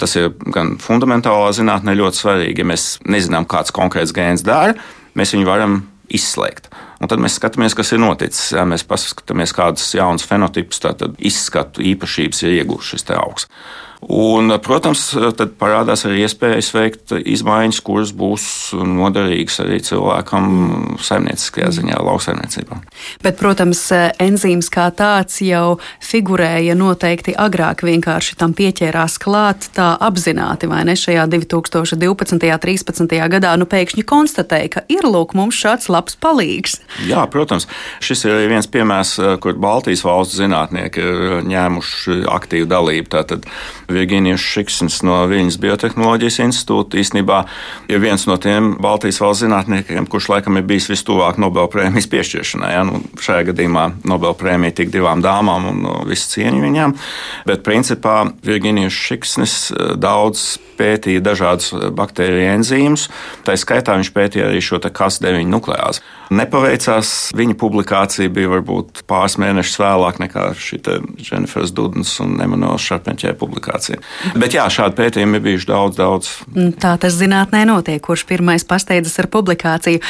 [0.00, 2.62] Tas ir gan fundamentālā zinātnē ļoti svarīgi.
[2.62, 4.76] Ja mēs nezinām, kāds konkrēts gēns dara,
[5.18, 6.70] mēs viņu varam izslēgt.
[7.00, 8.50] Un tad mēs skatāmies, kas ir noticis.
[8.52, 13.48] Jā, mēs paskatāmies, kādas jaunas fenotipus, tātad izskatu īpašības ir iegūts šis augs.
[14.00, 15.02] Un, protams,
[15.36, 20.46] tad parādās arī iespējas veikt izmaiņas, kuras būs noderīgas arī cilvēkam
[21.04, 22.78] saimnieciskajā ziņā, lauksaimniecībā.
[23.20, 23.82] Bet, protams,
[24.16, 30.96] enzīms kā tāds jau figurēja noteikti agrāk, vienkārši tam pieķērās klāt tā apzināti, vai ne?
[30.96, 32.34] Šajā 2012.
[32.34, 33.14] un 2013.
[33.36, 36.80] gadā nu pēkšņi konstatēja, ka ir lūk mums šāds labs palīgs.
[37.04, 37.68] Jā, protams,
[38.00, 43.12] šis ir viens piemērs, kur Baltijas valstu zinātnieki ir ņēmuši aktīvu dalību.
[43.12, 43.46] Tātad
[43.94, 47.42] Virģīnijas Šiksns no Viņas Biotehnoloģijas institūta īstenībā
[47.90, 52.72] ir viens no tiem Baltijas valsts zinātniekiem, kurš laikam ir bijis vistuvāk Nobelprēmijas piešķiršanai.
[52.74, 52.84] Ja?
[52.88, 56.96] Nu, šajā gadījumā Nobelprēmija tik divām dāmām un no, visu cieņu viņām.
[57.48, 63.08] Bet principā Virģīnijas Šiksnis eh, daudz pētīja dažādus eh, baktēriju enzīmus.
[63.46, 66.04] Tā skaitā viņš pētīja arī šo KAS9 nukleāzi.
[66.30, 70.78] Nepaveicās, viņa publikācija bija varbūt pāris mēnešus vēlāk nekā šī
[71.18, 73.79] Dženifers Dudens un Emanuels Šarpenķē publikācija.
[74.38, 76.30] Bet jā, šādi pētījumi ir bijuši daudz, daudz.
[76.52, 80.02] Mm, tā tas zinātnē notiek, kurš pirmais pasteidzas ar publikāciju.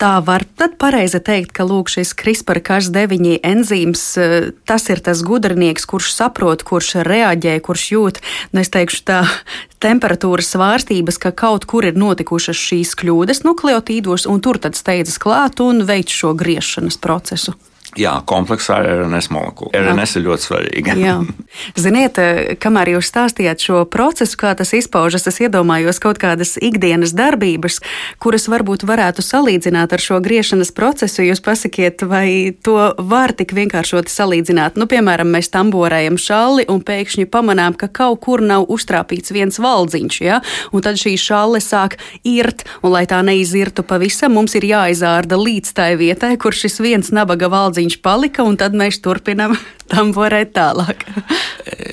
[0.00, 5.86] Tā var tad pareizi teikt, ka lūk šis CRISPR-Cas9 enzīms, eh, tas ir tas gudrinieks,
[5.88, 9.22] kurš saprot, kurš reaģē, kurš jūt, nu es teikšu tā,
[9.84, 15.62] temperatūras svārstības, ka kaut kur ir notikušas šīs kļūdas nukleotīdos, un tur tad steidzas klāt
[15.64, 17.54] un veic šo griešanas procesu.
[17.98, 19.72] Jā, kompleksā ar RNS molekulu.
[19.74, 20.20] RNS Jā.
[20.20, 20.94] ir ļoti svarīga.
[20.98, 21.14] Jā.
[21.82, 22.18] Ziniet,
[22.62, 27.80] kamēr jūs stāstījāt šo procesu, kā tas izpaužas, es iedomājos kaut kādas ikdienas darbības,
[28.22, 31.24] kuras varbūt varētu salīdzināt ar šo griešanas procesu.
[31.26, 34.78] Jūs pasakiet, vai to var tik vienkāršoti salīdzināt?
[34.78, 40.20] Nu, piemēram, mēs tamborējam šalli un pēkšņi pamanām, ka kaut kur nav uztrāpīts viens valdziņš,
[40.22, 40.40] ja?
[40.72, 45.74] un tad šī šalle sāk irt, un lai tā neizirtu pavisam, mums ir jāizārda līdz
[45.74, 49.56] tai vietai, kur šis viens nabaga valdziņš maziņš palika, un tad mēs turpinām
[49.90, 51.04] tamborēt tālāk.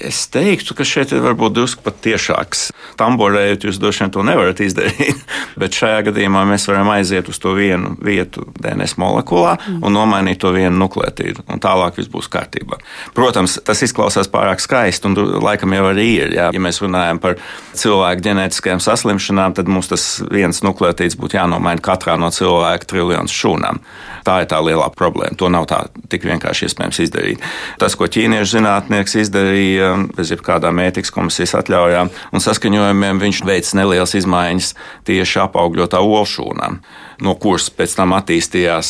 [0.08, 2.68] es teiktu, ka šeit ir varbūt drusku pat tiešāks.
[3.00, 5.22] Tamborējot, jūs droši vien to nevarat izdarīt,
[5.62, 10.52] bet šajā gadījumā mēs varam aiziet uz to vienu vietu DNS molekulā un nomainīt to
[10.56, 12.80] vienu nukleotīdu, un tālāk viss būs kārtībā.
[13.18, 16.36] Protams, tas izklausās pārāk skaisti, un laikam jau arī ir.
[16.36, 16.50] Jā.
[16.56, 17.38] Ja mēs runājam par
[17.76, 23.82] cilvēku ģenētiskajām saslimšanām, tad mums tas viens nukleotīds būtu jānomaina katrā no cilvēka triljonus šūnām.
[24.26, 25.38] Tā ir tā lielā problēma.
[25.38, 27.44] To nav tā tik vienkārši iespējams izdarīt.
[27.82, 32.10] Tas, ko ķīniešu zinātnieks izdarīja bez jebkādām ētikas komisijas atļaujām.
[32.34, 34.74] Un saskaņojumiem, viņš veids nelielas izmaiņas
[35.06, 36.82] tieši apaugļotā olšūnām
[37.24, 38.90] no kuras pēc tam attīstījās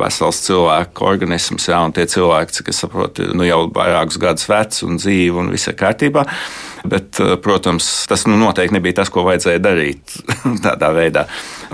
[0.00, 1.68] vesels cilvēku organisms.
[1.70, 5.50] Jā, un tie cilvēki, cik es saprotu, nu jau vairākus gadus veci un dzīvi un
[5.54, 6.26] viss ir kārtībā.
[6.84, 10.18] Bet, eh, protams, tas nu, noteikti nebija tas, ko vajadzēja darīt
[10.66, 11.24] tādā veidā.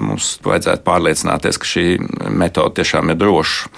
[0.00, 1.86] Mums vajadzētu pārliecināties, ka šī
[2.30, 3.72] metode tiešām ir droša.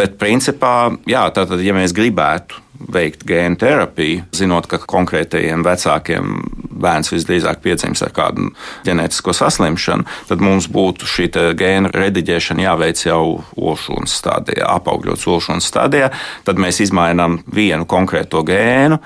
[0.00, 6.34] Bet, principā, jā, tātad, ja mēs gribētu veikt gēnu terapiju, zinot, ka konkrētajiem vecākiem
[6.78, 8.50] bērns visdrīzāk piedzims ar kādu
[8.86, 13.22] ģenētisko saslimšanu, tad mums būtu šī gēna rediģēšana jāveic jau
[13.58, 16.12] olšūnas stadijā, apaugļotas olšūnas stadijā.
[16.46, 19.00] Tad mēs izmainām vienu konkrēto gēnu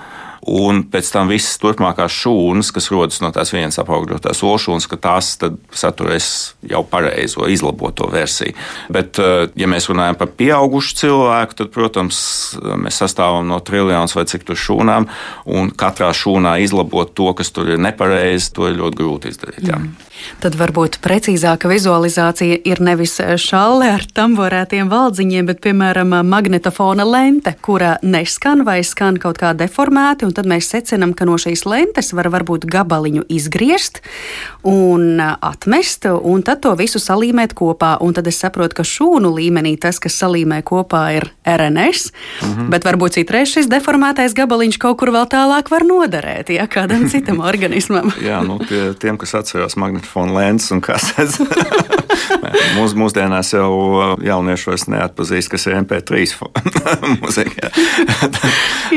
[0.48, 5.36] un pēc tam visas turpmākās šūnas, kas rodas no tās vienas apaugļotās olšūnas, ka tās
[5.78, 6.28] saturēs
[6.70, 8.56] jau pareizo, izlaboto versiju.
[8.92, 12.22] Bet, eh, ja mēs runājam par pieaugušu cilvēku, tad, protams,
[12.58, 15.08] mēs sastāvam no triljonus vai cik tur šūnām,
[15.46, 19.68] un katrā šūnā izlabot to, kas tur ir nepareizi, to ir ļoti grūti izdarīt.
[19.68, 19.78] Jā.
[19.78, 20.11] Mm.
[20.42, 27.96] Tad varbūt precīzāka vizualizācija ir nevis šalle ar tamborētiem valdziņiem, bet, piemēram, magnetofona lente, kura
[28.02, 32.30] neskan vai skan kaut kā deformēti, un tad mēs secinām, ka no šīs lentes var
[32.32, 34.02] varbūt gabaliņu izgriezt
[34.68, 37.96] un atmest, un tad to visu salīmēt kopā.
[38.02, 42.70] Un tad es saprotu, ka šūnu līmenī tas, kas salīmē kopā, ir RNS, -hmm.
[42.70, 47.42] bet varbūt citreiz šis deformētais gabaliņš kaut kur vēl tālāk var noderēt, ja kādam citam
[47.50, 48.12] organismam.
[48.22, 49.76] Jā, nu, tie, tiem, kas atcerās
[50.12, 51.38] magnetofonu lentes un kasetes.
[52.76, 56.26] Mūs, mūsdienās jau uh, jaunieši vairs neatpazīst, kas ir MP3
[57.20, 57.70] mūzika.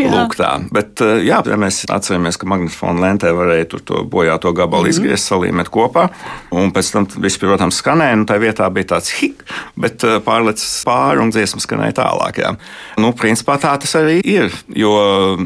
[0.03, 0.51] Lūk, tā.
[0.75, 4.85] Bet, uh, jā, ja mēs atceramies, ka magnetofona lentē varēja tur to bojāto gabalu mm
[4.85, 4.89] -hmm.
[4.89, 6.09] izgriezt, salīmēt kopā,
[6.51, 9.43] un pēc tam viss, protams, skanēja, un tā vietā bija tāds hik,
[9.75, 12.39] bet uh, pārlecis pāri un dziesma skanēja tālāk.
[12.43, 12.55] Jā.
[12.97, 14.91] Nu, principā tā tas arī ir, jo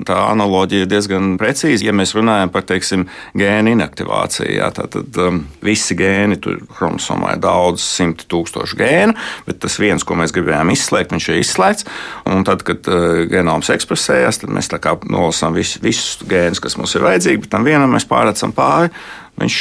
[0.05, 1.85] tā analoģija ir diezgan precīza.
[1.85, 3.07] Ja mēs runājam par, teiksim,
[3.38, 9.15] gēnu inaktivāciju, jā, tad um, visi gēni tur chromosomā ir daudz simti tūkstošu gēnu,
[9.47, 11.88] bet tas viens, ko mēs gribējām izslēgt, viņš ir izslēgts.
[12.29, 14.71] Un tad, kad uh, genoms ekspresējas, tad mēs
[15.10, 18.91] nolasām vis, visus gēnus, kas mums ir vajadzīgi, bet tam vienam mēs pārlecam pāri
[19.39, 19.58] viņš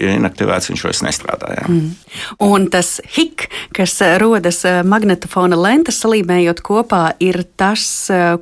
[0.00, 1.52] ir inaktivēts, viņš vairs nestrādā.
[1.58, 1.66] Jā.
[1.68, 1.90] Mm.
[2.46, 7.84] Un tas hik, kas rodas magnetofona lentes salīmējot kopā, ir tas,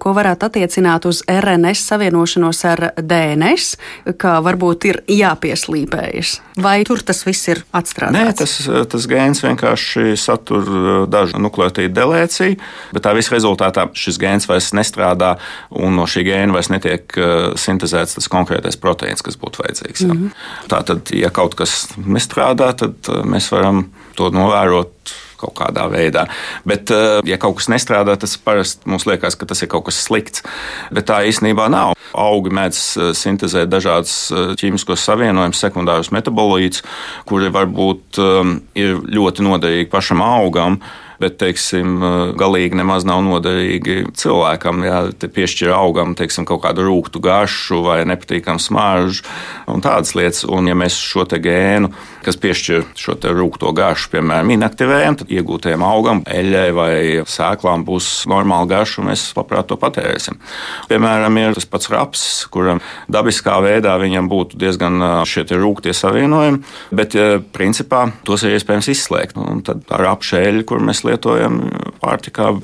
[0.03, 3.77] ko varētu attiecināt uz RNS savienošanos ar DNS,
[4.21, 6.37] kā varbūt ir jāpieslīpējas.
[6.61, 8.19] Vai tur tas viss ir atstrādāts?
[8.19, 8.57] Nē, tas,
[8.93, 12.59] tas gēns vienkārši satur dažu nukleotīdu delēciju,
[12.95, 15.37] bet tā visa rezultātā šis gēns vairs nestrādā
[15.71, 17.17] un no šī gēna vairs netiek
[17.61, 20.05] sintēzēts tas konkrētais proteīns, kas būtu vajadzīgs.
[20.07, 20.31] Mm -hmm.
[20.81, 23.83] Tātad, ja kaut kas nestrādā, tad mēs varam
[24.17, 26.27] to novērot kaut kādā veidā.
[26.69, 30.01] Bet, eh, ja kaut kas nestrādā, tas parasti mums liekas, ka tas ir kaut kas
[30.01, 30.45] slikts.
[30.93, 31.93] Bet tā īstenībā nav.
[32.17, 36.85] Augi mēdz eh, sintēzēt dažādas ķīmiskos savienojumus, sekundārus metabolītus,
[37.29, 38.21] kuri varbūt
[38.81, 40.81] ir ļoti noderīgi pašam augam
[41.21, 41.99] bet teiksim,
[42.41, 44.85] galīgi nemaz nav noderīgi cilvēkam.
[44.87, 49.27] Jā, piešķir augam teiksim, kaut kādu rūkstu garšu vai nepatīkamu smaržu
[49.71, 50.47] un tādas lietas.
[50.49, 51.93] Un, ja mēs šo gēnu,
[52.25, 56.93] kas piešķir šo rūksto garšu, piemēram, inaktivējam, tad iegūtajam augam, eļļai vai
[57.29, 60.41] sēklām būs normāla garša, un mēs labprāt to patērēsim.
[60.91, 62.81] Piemēram, ir tas pats raps, kuram
[63.13, 66.63] dabiskā veidā viņam būtu diezgan šie rūktie savienojumi,
[66.97, 67.17] bet
[67.55, 69.39] principā tos ir iespējams izslēgt.
[69.41, 71.63] Un tad ar apšēļu, kur mēs lietojam
[72.01, 72.55] pārtikā,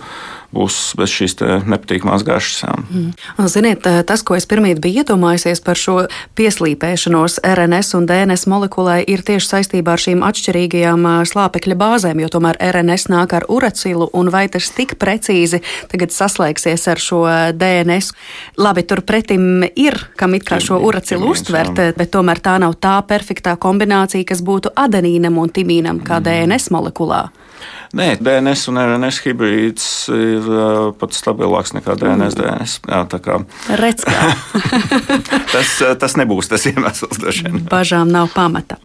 [0.55, 2.65] būs bez šīs nepatīkamās garšas.
[2.89, 3.47] Mm.
[3.51, 5.97] Ziniet, tas, ko es pirmie biju iedomājusies par šo
[6.39, 12.61] pieslīpēšanos RNS un DNS molekulai, ir tieši saistībā ar šīm atšķirīgajām slāpekļa bāzēm, jo tomēr
[12.71, 17.23] RNS nāk ar uracilu, un vai tas tik precīzi tagad saslēgsies ar šo
[17.57, 18.15] DNS.
[18.63, 22.99] Labi, tur pretim ir, kam it kā šo uracilu uztvert, bet tomēr tā nav tā
[23.09, 26.29] perfektā kombinācija, kas būtu adenīnam un timīnam kā mm.
[26.29, 27.27] DNS molekulā.
[27.95, 32.35] Nē, DNS un RNS hibrīds ir uh, pat stabilāks nekā DNS.
[32.35, 32.41] Mm.
[32.41, 32.73] DNS.
[32.91, 33.39] Jā, tā kā
[35.55, 35.71] tas,
[36.01, 37.21] tas nebūs tas iemesls.
[37.71, 38.77] Bažām nav pamata.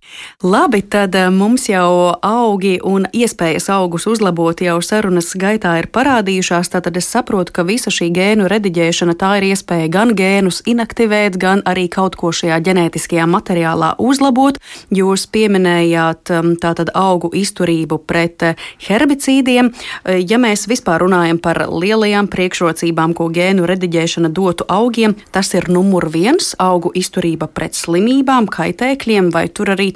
[0.43, 6.69] Labi, tad mums jau augi un iespējas augus uzlabot jau sarunas gaitā ir parādījušās.
[6.71, 11.63] Tad es saprotu, ka visa šī gēnu rediģēšana tā ir iespēja gan gēnus inaktivēt, gan
[11.65, 14.59] arī kaut ko šajā ģenētiskajā materiālā uzlabot.
[14.93, 19.71] Jūs pieminējāt tātad augu izturību pret herbicidiem herbicīdiem.
[19.71, 25.69] Eh, ja mēs vispār runājam par lielajām priekšrocībām, ko gēnu rediģēšana dotu augiem, tas ir
[25.69, 29.93] numur viens- augu izturība pret slimībām, kaitēkļiem, vai tur arī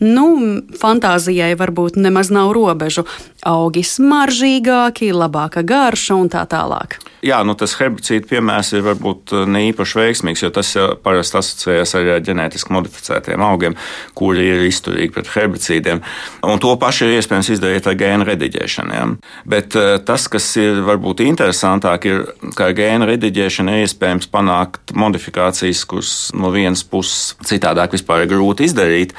[0.00, 3.04] nu, fantāzijai varbūt nemaz nav robežu.
[3.46, 6.98] Augi smaržīgāki, labāka garša un tā tālāk.
[7.24, 10.70] Jā, nu tas herbicīdu piemērs ir varbūt uh, ne īpaši veiksmīgs, jo tas
[11.02, 13.74] parasti asociējas ar ģenētiski modificētiem augiem,
[14.18, 16.02] kuri ir izturīgi pret herbicīdiem.
[16.46, 18.94] Un to pašu ir iespējams izdarīt ar gēnu rediģēšanu.
[18.94, 19.08] Ja?
[19.50, 22.22] Bet uh, tas, kas ir varbūt interesantāk, ir,
[22.54, 28.32] ka ar gēnu rediģēšanu ir iespējams panākt modifikācijas, kuras no vienas puses citādāk vispār ir
[28.36, 29.16] grūti izdarīt,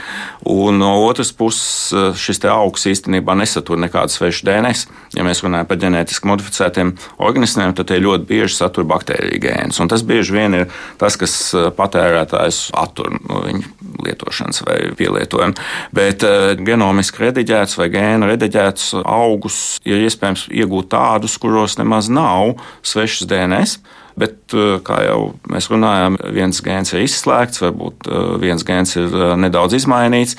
[0.48, 4.88] un no otras puses uh, šis augs īstenībā nesatur nekādu svešu DNS.
[5.18, 6.96] Ja mēs runājam par ģenētiski modificētiem
[7.28, 9.82] organismiem, tad tie ļoti bieži satur baktēriju gēnus.
[9.89, 10.67] Tas bieži vien ir
[11.02, 13.75] tas, kas eh, patērētājs attur no viņa
[14.06, 15.65] lietošanas vai pielietojuma.
[15.95, 22.56] Bet uh, genomiski rediģēts vai gēnu rediģēts augus ir iespējams iegūt tādus, kuros nemaz nav
[22.86, 23.80] svešas DNS.
[24.19, 25.19] Bet, eh, kā jau
[25.52, 28.10] mēs runājām, viens gēns ir izslēgts, varbūt
[28.41, 30.36] viens gēns ir nedaudz izmainīts,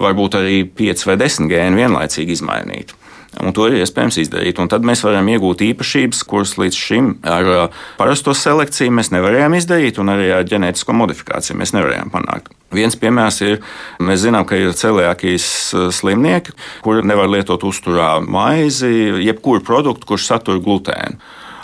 [0.00, 3.01] varbūt arī pieci vai desmit gēni vienlaicīgi izmainīti.
[3.40, 4.58] Un to ir iespējams izdarīt.
[4.60, 9.56] Un tad mēs varam iegūt īpašības, kuras līdz šim ar uh, parasto selekciju mēs nevarējām
[9.56, 12.52] izdarīt, un arī ar ģenētisko modifikāciju mēs nevarējām panākt.
[12.72, 13.58] Viens piemērs ir,
[14.04, 16.52] mēs zinām, ka ir celiakijas uh, slimnieki,
[16.84, 18.92] kuri nevar lietot uzturā maizi,
[19.24, 21.16] jebkuru produktu, kurš satur glutēnu.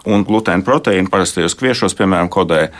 [0.09, 2.71] Un glutēna proteīna parastajos kviešos, piemēram, kodē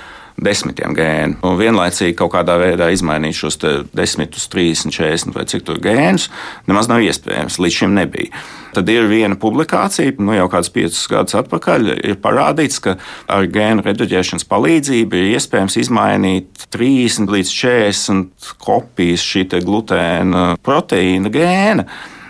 [0.45, 1.39] desmitiem gēnu.
[1.47, 6.29] Un vienlaicīgi kaut kādā veidā izmainīt šos 10, 30, 40 vai cik tur gēnus
[6.69, 7.59] nemaz nav iespējams.
[7.63, 8.33] Līdz šim nebija.
[8.77, 12.99] Tad ir viena publikācija, nu jau kādus piecus gadus atpakaļ, ir parādīts, ka
[13.33, 21.89] ar gēnu reduģēšanas palīdzību ir iespējams izmainīt 30 līdz 40 kopijas šī glutēna proteīna gēna.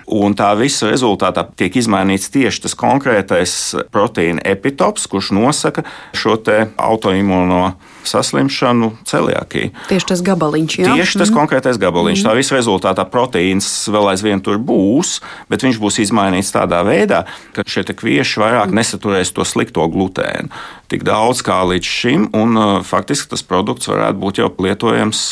[0.08, 3.52] Un tā visa rezultātā tiek izmainīts tieši tas konkrētais
[3.92, 5.84] proteīna epitops, kurš nosaka
[6.16, 6.38] šo
[6.80, 7.60] autoimūno
[8.08, 9.72] saslimšanu celiakiju.
[9.90, 10.96] Tieši tas gabaliņš, jā.
[10.96, 11.36] Tieši tas mm.
[11.36, 12.22] konkrētais gabaliņš.
[12.22, 12.28] Mm.
[12.28, 15.18] Tā visa rezultātā proteīns vēl aizvien tur būs,
[15.52, 17.24] bet viņš būs izmainīts tādā veidā,
[17.56, 18.80] ka šie kvieši vairāk mm.
[18.80, 20.50] nesaturēs to slikto glutēnu.
[20.88, 25.22] Tik daudz kā līdz šim, un faktiski tas produkts varētu būt jau lietojams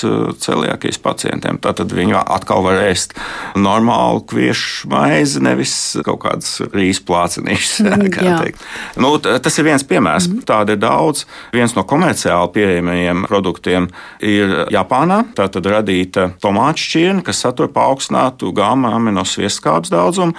[0.42, 1.60] celiakijas pacientiem.
[1.62, 3.16] Tātad viņi atkal var ēst
[3.56, 5.74] normālu kviešu maizi, nevis
[6.06, 7.76] kaut kādas rīsu plācenīšas.
[7.96, 10.26] Mm, nu, tas ir viens piemērs.
[10.30, 10.42] Mm.
[10.48, 11.24] Tāda ir daudz.
[11.54, 13.88] Viens no komerciāli pieejamajiem produktiem
[14.24, 15.22] ir Japānā.
[15.36, 20.36] Tā tad radīta tomātu šķirne, kas satur paaugstinātu gāma aminoskābes daudzumu.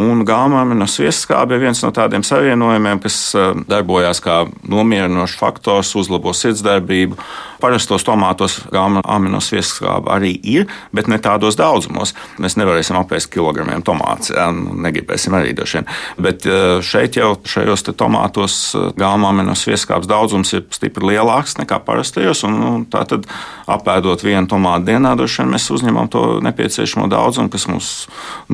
[0.00, 6.32] Un gāma aminoskābe ir viens no tādiem savienojumiem, kas eh, darbojās kā nomierinošs faktors, uzlabo
[6.36, 7.18] sirdsdarbību.
[7.58, 12.12] Parastos tomātos gāma aminoskābe arī ir, bet ne tādos daudzumos.
[12.38, 14.46] Mēs nevarēsim apēst kilogramiem tomātus, ja?
[14.54, 15.88] Nu, negribēsim arī droši vien.
[16.22, 22.44] Bet eh, šeit jau šajos tomātos eh, gāma aminoskābes daudzums ir stipri lielāks nekā parastajos.
[22.46, 23.26] Un, un tā tad
[23.66, 27.90] apēdot vienu tomātu dienā, droši vien mēs uzņemam to nepieciešamo daudzumu, kas mums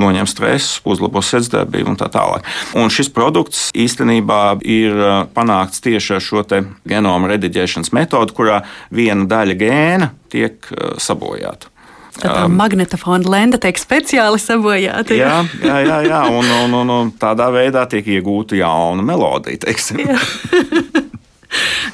[0.00, 2.48] noņem stresu, uzlabos sirdsdarbību un tā tālāk.
[2.80, 6.42] Un šis produkts īstenībā ir uh, panākts tieši ar šo
[6.88, 8.62] genoma rediģēšanas metodu, kurā
[8.94, 11.70] viena daļa gēna tiek uh, sabojāta.
[12.14, 15.16] Tā um, magnetofona lenda tiek speciāli sabojāta.
[15.18, 16.20] Jā, jā, jā, jā.
[16.30, 19.74] Un, un, un, un tādā veidā tiek iegūta jauna melodija.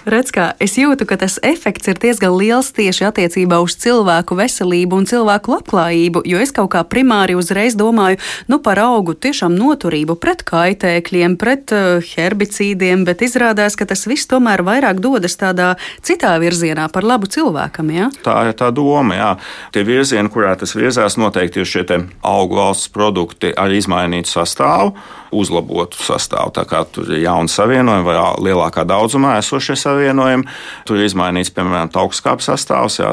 [0.09, 5.01] Redz, kā es jūtu, ka tas efekts ir diezgan liels tieši attiecībā uz cilvēku veselību
[5.01, 10.17] un cilvēku labklājību, jo es kaut kā primāri uzreiz domāju nu, par augu tiešām noturību
[10.21, 15.75] pret kaitēkļiem, pret uh, herbicīdiem, bet izrādās, ka tas viss tomēr vairāk dodas tādā
[16.07, 17.93] citā virzienā par labu cilvēkam.
[17.95, 18.11] Ja?
[18.25, 19.31] Tā ir tā doma, jā.
[19.75, 21.87] Tie virzieni, kurā tas virzās, noteikti ir šie
[22.27, 24.95] augu valsts produkti ar izmainītu sastāvu
[25.33, 26.53] uzlabotu sastāvu.
[26.55, 30.47] Tā kā tur ir jauni savienojumi vai lielākā daudzumā esošie savienojumi.
[30.89, 33.01] Tur ir izmainīts, piemēram, augstskāpes sastāvs.
[33.01, 33.13] Jā,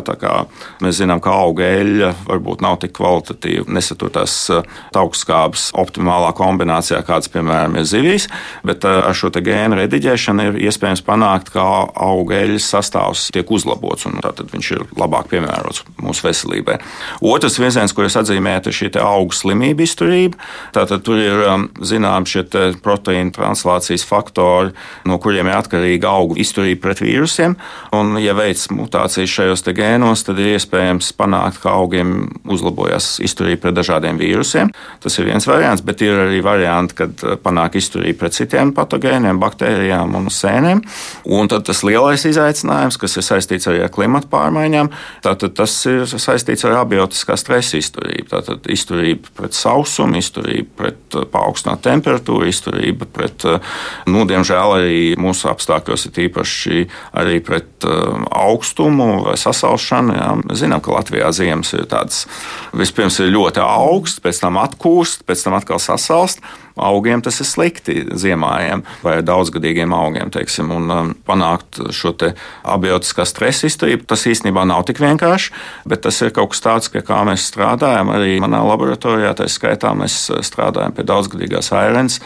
[0.84, 4.36] mēs zinām, ka auga eļļa varbūt nav tik kvalitatīva, nesatur tās
[4.98, 8.28] augstskāpes optimālā kombinācijā, kādas, piemēram, ir zivīs.
[8.68, 11.64] Bet ar šo gēnu rediģēšanu ir iespējams panākt, ka
[11.94, 16.80] auga eļļas sastāvs tiek uzlabots un tātad viņš ir labāk piemērots mūsu veselībai.
[17.22, 20.40] Otrs virziens, ko es atzīmēju, ir šī augu slimību izturība.
[20.76, 21.44] Tātad tur ir
[21.86, 22.46] zināms, zinām šie
[22.84, 24.74] proteīna translācijas faktori,
[25.06, 27.56] no kuriem ir atkarīga augu izturība pret vīrusiem.
[27.96, 33.78] Un, ja veids mutācijas šajos gēnos, tad ir iespējams panākt, ka augiem uzlabojas izturība pret
[33.78, 34.72] dažādiem vīrusiem.
[35.04, 39.40] Tas ir viens variants, bet ir arī varianti, kad uh, panāk izturība pret citiem patogēniem,
[39.42, 40.84] baktērijām un sēnēm.
[41.28, 44.92] Un tad tas lielais izaicinājums, kas ir saistīts arī ar klimatu pārmaiņām,
[45.26, 48.30] tātad tas ir saistīts ar abiotiskā stresa izturību.
[48.32, 53.60] Tātad izturība pret sausumu, izturība pret uh, paaugstinātu temperatūra, izturība pret, eh,
[54.08, 56.86] nu, diemžēl arī mūsu apstākļos ir īpaši
[57.18, 60.16] arī pret uh, augstumu vai sasalšanu.
[60.18, 60.30] Jā.
[60.58, 62.26] Zinām, ka Latvijā ziemas ir tādas,
[62.78, 66.44] vispirms ir ļoti augsts, pēc tam atkūst, pēc tam atkal sasalst
[66.84, 70.32] augiem tas ir slikti ziemājiem vai daudzgadīgiem augiem.
[70.34, 75.54] Teiksim, un, um, panākt šo abiotiskā stresa izturību, tas īstenībā nav tik vienkārši,
[75.90, 78.12] bet tas ir kaut kas tāds, pie kā mēs strādājam.
[78.16, 82.20] Arī manā laboratorijā, tā skaitā, mēs uh, strādājam pie daudzgadīgās airens,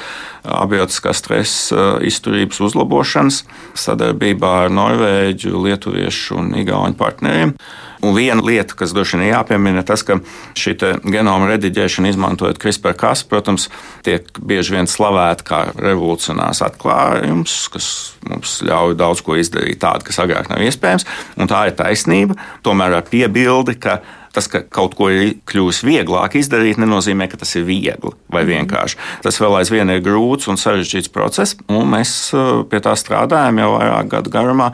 [0.44, 3.44] abiotiskā stresa uh, izturības uzlabošanas
[3.78, 7.56] sadarbībā ar Norvēģu, Lietuviešu un Igauņu partneriem.
[8.02, 10.18] Un viena lieta, kas droši vien jāpiemina, ir tas, ka
[10.58, 10.74] šī
[11.06, 13.68] genoma rediģēšana, izmantojot CRISPR-Cas, protams,
[14.06, 17.92] tiek bieži vien slavēta kā revolucionārs atklājums, kas
[18.26, 21.06] mums ļauj daudz ko izdarīt tādu, kas agrāk nav iespējams.
[21.38, 24.00] Un tā ir taisnība, tomēr ar piebildi, ka
[24.32, 28.52] Tas, ka kaut ko ir kļuvis vieglāk izdarīt, nenozīmē, ka tas ir viegli vai mhm.
[28.52, 29.00] vienkārši.
[29.26, 33.72] Tas vēl aizvien ir grūts un sarežģīts process, un mēs uh, pie tā strādājam jau
[33.76, 34.72] vairāk gadu garumā.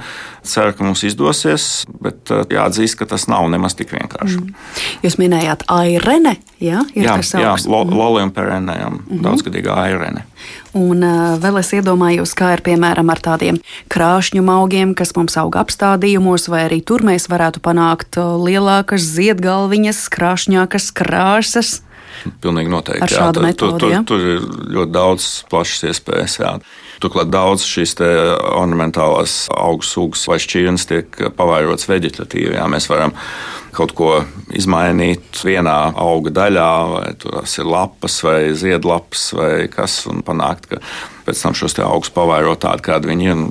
[0.47, 4.39] Ceru, ka mums izdosies, bet uh, jāatzīst, ka tas nav nemaz tik vienkārši.
[4.39, 4.69] Mm.
[5.03, 6.85] Jūs minējāt airene, jā?
[6.93, 7.97] Ir jā, jā lo, mhm.
[7.97, 9.25] lolium perenējam, mm -hmm.
[9.25, 10.23] daudzgadīgā airene.
[10.77, 13.59] Un uh, vēl es iedomājos, kā ir piemēram ar tādiem
[13.93, 20.91] krāšņu augiem, kas mums aug apstādījumos, vai arī tur mēs varētu panākt lielākas ziedgalviņas, krāšņākas
[20.97, 21.77] krāsas.
[22.41, 23.03] Pilnīgi noteikti.
[23.05, 26.37] Ar šādu jā, metodu, tur, tur, tur ir ļoti daudz plašas iespējas.
[26.41, 26.53] Jā.
[27.03, 32.55] Turklāt daudz šīs ornamentālās augu sugas vai šķirnes tiek pavairotas veģetatīvi.
[32.57, 32.65] Jā.
[32.71, 33.13] Mēs varam
[33.77, 34.11] kaut ko
[34.57, 40.81] izmainīt vienā auga daļā, vai tas ir lapas vai ziedlapas vai kas, un panākt, ka
[41.27, 43.41] pēc tam šos augus pavairot tādu, kādi viņi ir.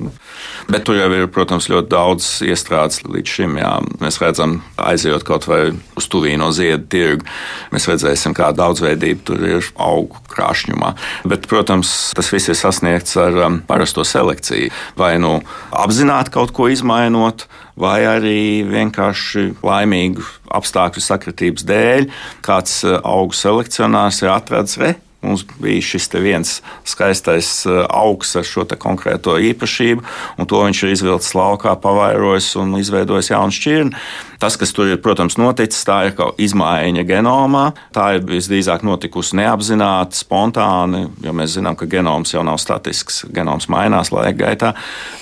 [0.70, 3.58] Bet tur jau ir, protams, ļoti daudz iestrādes līdz šim.
[3.60, 3.74] Jā.
[4.02, 5.60] Mēs redzam, aizejot kaut vai
[5.98, 7.28] uz tuvīno ziedu tirgu,
[7.74, 10.94] mēs redzēsim, kāda daudzveidība tur ir augu krāšņumā.
[11.30, 14.72] Bet, protams, tas viss ir sasniegts ar um, parasto selekciju.
[14.98, 15.38] Vai nu
[15.70, 17.46] apzināti kaut ko izmainot,
[17.80, 20.24] vai arī vienkārši laimīgu
[20.56, 22.08] apstākļu sakritības dēļ
[22.46, 24.94] kāds uh, augu selekcionārs ir atradzis, re,
[25.24, 26.50] Mums bija šis viens
[26.86, 30.04] skaistais uh, augs ar šo konkrēto īpašību,
[30.38, 33.96] un to viņš ir izvilcis laukā, pavairojis un izveidojis jaunu šķirni.
[34.42, 37.70] Tas, kas tur ir, protams, noticis, tā ir kaut izmaiņa genomā.
[37.96, 43.24] Tā ir visdrīzāk notikusi neapzināti, spontāni, jo mēs zinām, ka genoms jau nav statisks.
[43.32, 44.74] Genoms mainās laika gaitā.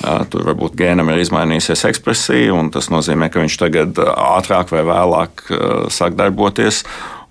[0.02, 4.82] Uh, tur varbūt gēnam ir izmainījusies ekspresija, un tas nozīmē, ka viņš tagad ātrāk vai
[4.90, 5.46] vēlāk
[5.94, 6.82] sāk darboties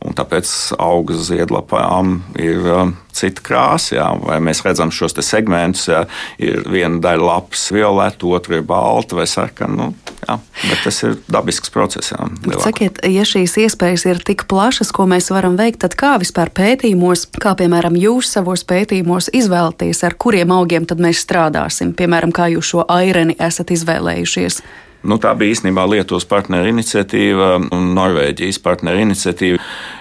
[0.04, 0.50] un tāpēc
[0.82, 3.96] auga ziedlapām ir um, cita krāsa.
[3.98, 4.08] Jā.
[4.20, 6.04] Vai mēs redzam šos segmentus, jā,
[6.42, 9.74] ir viena daļa lapas violeta, otra ir balta vai sarkana.
[9.74, 10.38] Nu, jā,
[10.68, 12.14] bet tas ir dabisks process.
[12.14, 16.52] Jā, Sakiet, ja šīs iespējas ir tik plašas, ko mēs varam veikt, tad kā vispār
[16.54, 21.96] pētījumos, kā piemēram jūs savos pētījumos izvēlaties, ar kuriem augiem tad mēs strādāsim?
[21.98, 24.64] Piemēram, kā jūs šo aireni esat izvēlējušies?
[25.04, 29.60] Nu, tā bija īstenībā Lietuvas partneru iniciatīva un Norvēģijas partneru iniciatīva,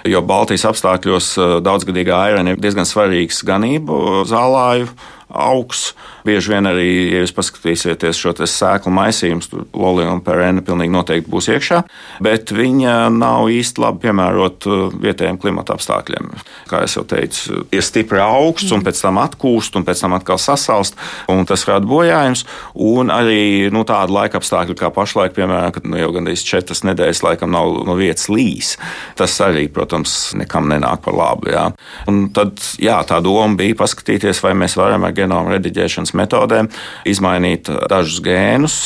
[0.09, 4.91] jo Baltijas apstākļos eh, daudzgadīgā airena ir diezgan svarīgs ganību zālāju
[5.33, 5.93] augs.
[6.23, 11.31] Bieži vien arī, ja jūs paskatīsieties šo sēklu maisījumu, tur lolija un perēna pilnīgi noteikti
[11.33, 11.81] būs iekšā,
[12.23, 16.31] bet viņa nav īsti labi piemērota uh, vietējiem klimata apstākļiem.
[16.71, 20.99] Kā jau teicu, ir stipri augsts, un pēc tam atkūst, un pēc tam atkal sasalst,
[21.33, 22.45] un tas rada bojājumus.
[22.79, 27.25] Un arī nu, tāda laika apstākļa, kā pašlaik, piemēram, kad nu, jau gandrīz četras nedēļas
[27.27, 28.77] laikam nav no vietas līs,
[29.19, 29.92] tas arī, protams,
[30.39, 31.51] nekam nenāk par labu.
[31.53, 31.69] Jā.
[32.11, 36.71] Un tad jā, tā doma bija paskatīties, vai mēs varam ar genoma rediģēšanas metodēm
[37.09, 38.79] izmainīt dažus gēnus.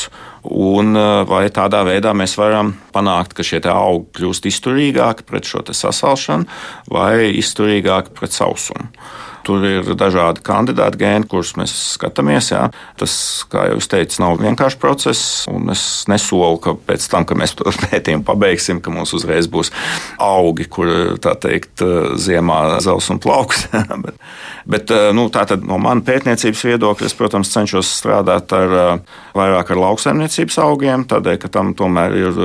[0.47, 0.95] Un
[1.27, 6.47] vai tādā veidā mēs varam panākt, ka šie augi kļūst izturīgāki pret šo sasalšanu
[6.93, 8.87] vai izturīgāki pret sausumu.
[9.47, 12.51] Tur ir dažādi kandidāti gēni, kurus mēs skatāmies.
[12.51, 12.65] Jā.
[12.99, 13.13] Tas,
[13.51, 15.21] kā jau es teicu, nav vienkāršs process.
[15.71, 19.71] Es nesolu, ka pēc tam, kad mēs to pētījumu pabeigsim, ka mums uzreiz būs
[20.19, 20.91] augi, kur
[21.23, 21.83] tā teikt,
[22.19, 23.67] ziemā zels un plauks.
[24.05, 24.19] bet,
[24.67, 25.29] bet nu,
[25.63, 28.75] no manas pētniecības viedokļa es, protams, cenšos strādāt ar,
[29.37, 32.43] vairāk ar lauksaimniecības augiem, tādēļ, ka tam tomēr ir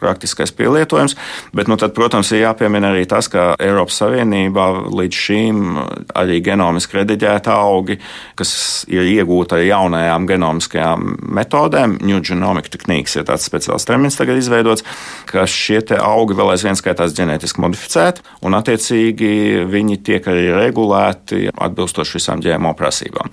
[0.00, 1.16] praktiskais pielietojums.
[1.56, 5.80] Bet, nu, tad, protams, ir jāpiemina arī tas, ka Eiropas Savienībā līdz šim
[6.18, 7.98] arī genomiski rediģēta augi,
[8.38, 14.38] kas ir iegūta ar jaunajām genomiskajām metodēm, New Genomic Techniques ir tāds speciāls termins tagad
[14.40, 14.84] izveidots,
[15.28, 22.18] ka šie augi vēl aizvien skaitās ģenētiski modificēti, un attiecīgi viņi tiek arī regulēti atbilstoši
[22.18, 23.32] visām ģēmo prasībām.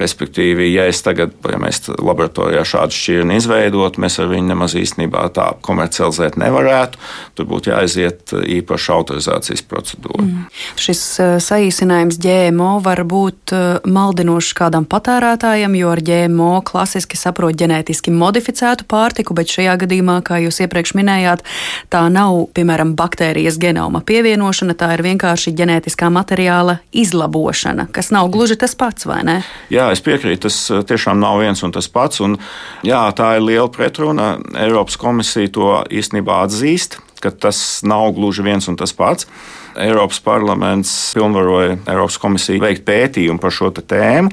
[0.00, 5.26] Respektīvi, ja es tagad, ja mēs laboratorijā šādu šķirni izveidot, mēs ar viņu nemaz īstenībā
[5.36, 6.98] tā komerciāli komercializēt nevarētu.
[7.36, 10.24] Tur būtu jāaiziet īpaša autorizācijas procedūra.
[10.24, 10.46] Mm.
[10.80, 17.56] Šis uh, saīsinājums GMO var būt uh, maldinošs kādam patērētājam, jo ar GMO klasiski saprot
[17.56, 21.44] ģenētiski modificētu pārtiku, bet šajā gadījumā, kā jūs iepriekš minējāt,
[21.92, 28.58] tā nav, piemēram, baktērijas genoma pievienošana, tā ir vienkārši ģenētiskā materiāla izlabošana, kas nav gluži
[28.60, 29.38] tas pats, vai ne?
[29.72, 32.22] Jā, es piekrītu, tas uh, tiešām nav viens un tas pats.
[32.24, 32.38] Un,
[32.86, 34.36] jā, tā ir liela pretruna.
[34.56, 39.28] Eiropas komisija to īstenībā atzīst, ka tas nav gluži viens un tas pats.
[39.76, 44.32] Eiropas parlaments pilnvaroja Eiropas komisiju veikt pētījumu par šo tēmu.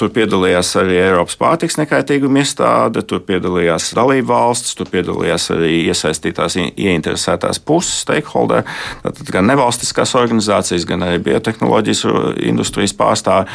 [0.00, 6.56] Tur piedalījās arī Eiropas pārtiks nekaitīguma iestāde, tur piedalījās dalību valsts, tur piedalījās arī iesaistītās
[6.58, 8.64] ieinteresētās puses, stakeholder,
[9.30, 12.06] gan nevalstiskās organizācijas, gan arī biotehnoloģijas
[12.50, 13.52] industrijas pārstāvji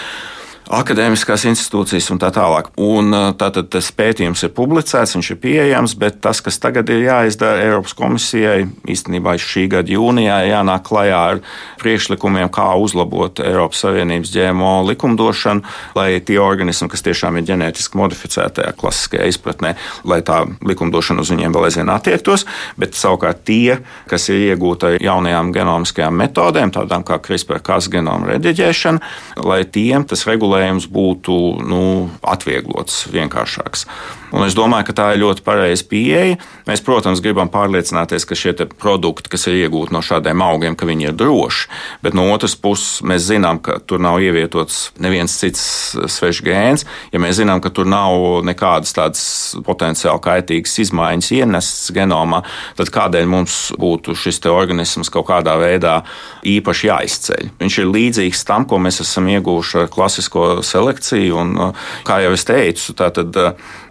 [0.74, 2.70] akadēmiskās institūcijas un tā tālāk.
[2.82, 7.64] Un, tātad tas pētījums ir publicēts, viņš ir pieejams, bet tas, kas tagad ir jāizdara
[7.64, 11.42] Eiropas komisijai, īstenībā šī gada jūnijā jānāk klajā ar
[11.82, 15.64] priekšlikumiem, kā uzlabot Eiropas Savienības ģēmo likumdošanu,
[15.98, 19.76] lai tie organismi, kas tiešām ir ģenētiski modificētajā klasiskajā izpratnē,
[20.08, 22.48] lai tā likumdošana uz viņiem vēl aizvien attiektos,
[22.80, 23.80] bet savukārt tie,
[24.12, 29.14] kas ir iegūti ar jaunajām genomiskajām metodēm, tādām kā CRISPR-Cas genoma rediģēšana,
[29.48, 31.38] lai tiem tas regulē regulējums būtu
[31.68, 33.86] nu, atvieglots, vienkāršāks.
[34.36, 36.36] Un es domāju, ka tā ir ļoti pareiza pieeja.
[36.68, 41.08] Mēs, protams, gribam pārliecināties, ka šie produkti, kas ir iegūti no šādiem augiem, ka viņi
[41.08, 41.70] ir droši.
[42.04, 45.62] Bet no otras puses, mēs zinām, ka tur nav ievietots neviens cits
[46.12, 46.84] svešs gēns.
[47.14, 49.24] Ja mēs zinām, ka tur nav nekādas tādas
[49.64, 52.44] potenciāli kaitīgas izmaiņas ienestas genomā,
[52.76, 56.02] tad kādēļ mums būtu šis organisms kaut kādā veidā
[56.48, 57.50] īpaši jāizceļ?
[57.64, 61.38] Viņš ir līdzīgs tam, ko mēs esam ieguvuši ar klasisko selekciju.
[61.38, 61.54] Un,
[62.08, 63.38] kā jau es teicu, tātad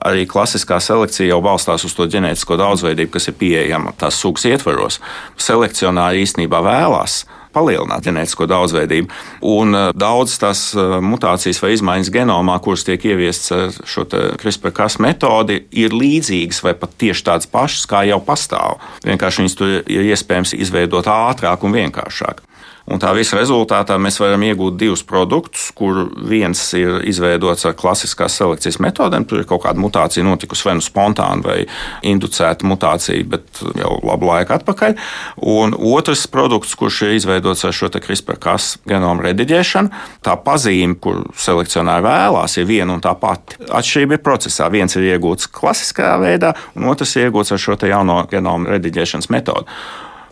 [0.06, 5.00] arī klasiskā selekcija jau balstās uz to ģenētisko daudzveidību, kas ir pieejama tās sugas ietvaros.
[5.40, 7.24] Selekcionāri īstenībā vēlās
[7.56, 9.12] palielināt ģenētisko daudzveidību.
[9.48, 15.96] Un daudz tās mutācijas vai izmaiņas genomā, kuras tiek ieviestas ar šo CRISPR-Cas metodi, ir
[15.96, 18.76] līdzīgas vai pat tieši tādas pašas, kā jau pastāv.
[19.06, 22.44] Vienkārši viņas tur ir iespējams izveidot ātrāk un vienkāršāk.
[22.86, 28.36] Un tā visa rezultātā mēs varam iegūt divus produktus, kur viens ir izveidots ar klasiskās
[28.38, 29.26] selekcijas metodēm.
[29.26, 31.56] Tur ir kaut kāda mutācija notikusi vai nu spontāna vai
[32.06, 34.94] inducēta mutācija, bet jau labu laiku atpakaļ.
[35.50, 42.06] Un otrs produkts, kurš ir izveidots ar šo CRISPR-Cas genomu rediģēšanu, tā pazīme, kur selekcionāri
[42.06, 43.58] vēlās, ir viena un tā pati.
[43.66, 44.70] Atšķirība ir procesā.
[44.70, 49.66] Viens ir iegūts klasiskā veidā, un otrs ir iegūts ar šo jauno genomu rediģēšanas metodu.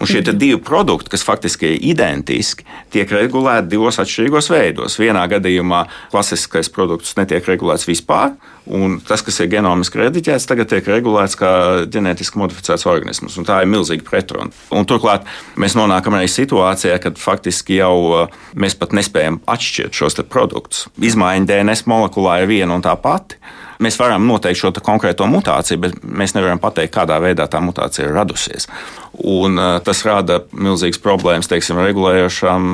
[0.04, 4.98] Un šie divi produkti, kas faktiski ir identiski, tiek regulēti divos atšķirīgos veidos.
[5.00, 8.34] Vienā gadījumā klasiskais produkts netiek regulēts vispār,
[8.68, 11.54] un tas, kas ir genomiski rediģēts, tagad tiek regulēts kā
[11.88, 13.40] ģenētiski modificēts organisms.
[13.48, 14.52] Tā ir milzīga pretruna.
[14.76, 15.24] Un turklāt
[15.56, 20.84] mēs nonākam arī situācijā, kad faktiski jau uh, mēs pat nespējam atšķirt šos produktus.
[21.00, 23.40] Izmaiņa DNS molekulā ir viena un tā pati.
[23.82, 28.14] Mēs varam noteikt šo konkrēto mutāciju, bet mēs nevaram pateikt, kādā veidā tā mutācija ir
[28.16, 28.68] radusies.
[29.14, 32.64] Un, uh, tas rada milzīgas problēmas teiksim, regulējošām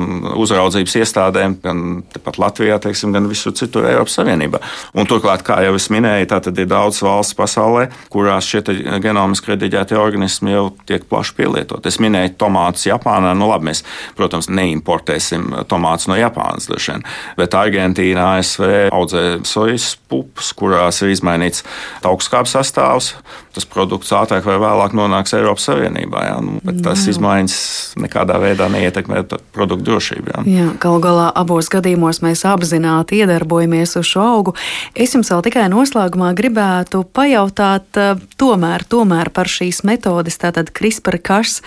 [0.41, 1.83] uzraudzības iestādēm, gan
[2.13, 4.61] tepat Latvijā, teiksim, gan visur citur Eiropas Savienībā.
[4.97, 8.63] Un, turklāt, kā jau es minēju, ir daudz valsts pasaulē, kurās šie
[9.03, 11.85] genomiski rediģētie organismi jau tiek plaši pielietot.
[11.85, 13.35] Es minēju tomātus Japānā.
[13.37, 13.83] Nu, labi, mēs,
[14.17, 16.69] protams, neimportēsim tomātus no Japānas,
[17.01, 17.05] vien,
[17.37, 21.63] bet Argentīnā, ASV audzē sojas pupas, kurās ir izmainīts
[22.03, 23.13] augstskāpes sastāvs.
[23.51, 26.21] Tas produkts ātrāk vai vēlāk nonāks Eiropas Savienībā.
[26.23, 27.15] Jā, nu, bet tas jā.
[27.15, 27.55] izmaiņas
[27.99, 30.31] nekādā veidā neietekmē produktu drošību.
[30.31, 30.43] Jā.
[30.47, 34.55] Jā, Galu galā abos gadījumos mēs apzināti iedarbojamies uz šo augu.
[34.95, 41.59] Es jums vēl tikai noslēgumā gribētu pajautāt eh, tomēr, tomēr par šīs metodes, tātad CRISPR-Cas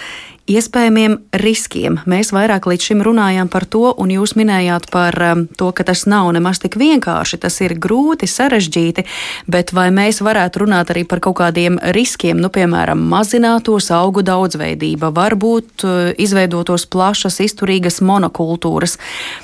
[0.51, 1.99] iespējamiem riskiem.
[2.11, 6.05] Mēs vairāk līdz šim runājām par to, un jūs minējāt par um, to, ka tas
[6.11, 9.07] nav nemaz tik vienkārši, tas ir grūti, sarežģīti,
[9.49, 15.13] bet vai mēs varētu runāt arī par kaut kādiem riskiem, nu, piemēram, mazinātos augu daudzveidība,
[15.17, 18.99] varbūt uh, izveidotos plašas, izturīgas monokultūras,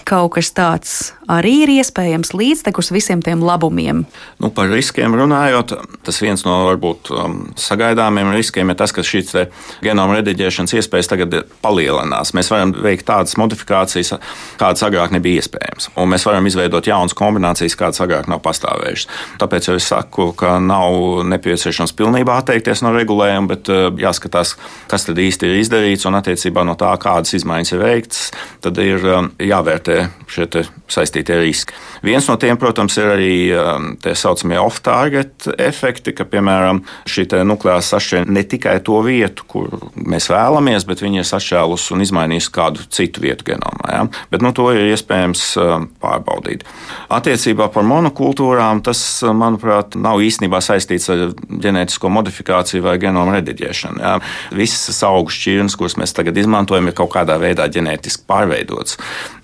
[0.05, 0.99] kaut kas tāds
[1.31, 4.05] arī ir iespējams līdztekus visiem tiem labumiem?
[4.43, 9.33] Nu, par riskiem runājot, tas viens no varbūt um, sagaidāmiem riskiem ir tas, ka šīs
[9.81, 12.35] genoma rediģēšanas iespējas iespējas tagad palielinās.
[12.35, 14.17] Mēs varam veikt tādas modifikācijas,
[14.59, 15.91] kādas agrāk nebija iespējamas.
[15.97, 19.09] Un mēs varam izveidot jaunas kombinācijas, kādas agrāk nav pastāvējušas.
[19.41, 24.57] Tāpēc es saku, ka nav nepieciešams pilnībā atteikties no regulējuma, bet eh, jāskatās,
[24.91, 28.25] kas tad īsti ir izdarīts un attiecībā no tā, kādas izmaiņas ir veikts,
[28.65, 30.49] tad ir eh, jāvērtē šie
[30.91, 31.77] saistītie riski.
[32.07, 33.71] Viens no tiem, protams, ir arī eh,
[34.03, 40.31] tā saucamie off-target efekti, ka, piemēram, šī nukleāra sašķelta ne tikai to vietu, kur mēs
[40.33, 43.91] vēlamies, mainījies, bet viņi ir sašķēlusi un izmainījusi kādu citu vietu genomā.
[43.91, 44.09] Ja?
[44.31, 46.65] Bet nu, to ir iespējams um, pārbaudīt.
[47.11, 54.01] Attiecībā par monokultūrām tas, uh, manuprāt, nav īstenībā saistīts ar ģenētisko modifikāciju vai genomu rediģēšanu.
[54.01, 54.19] Ja?
[54.53, 58.99] Visas augu šķirnes, kuras mēs tagad izmantojam, ir kaut kādā veidā ģenētiski pārveidotas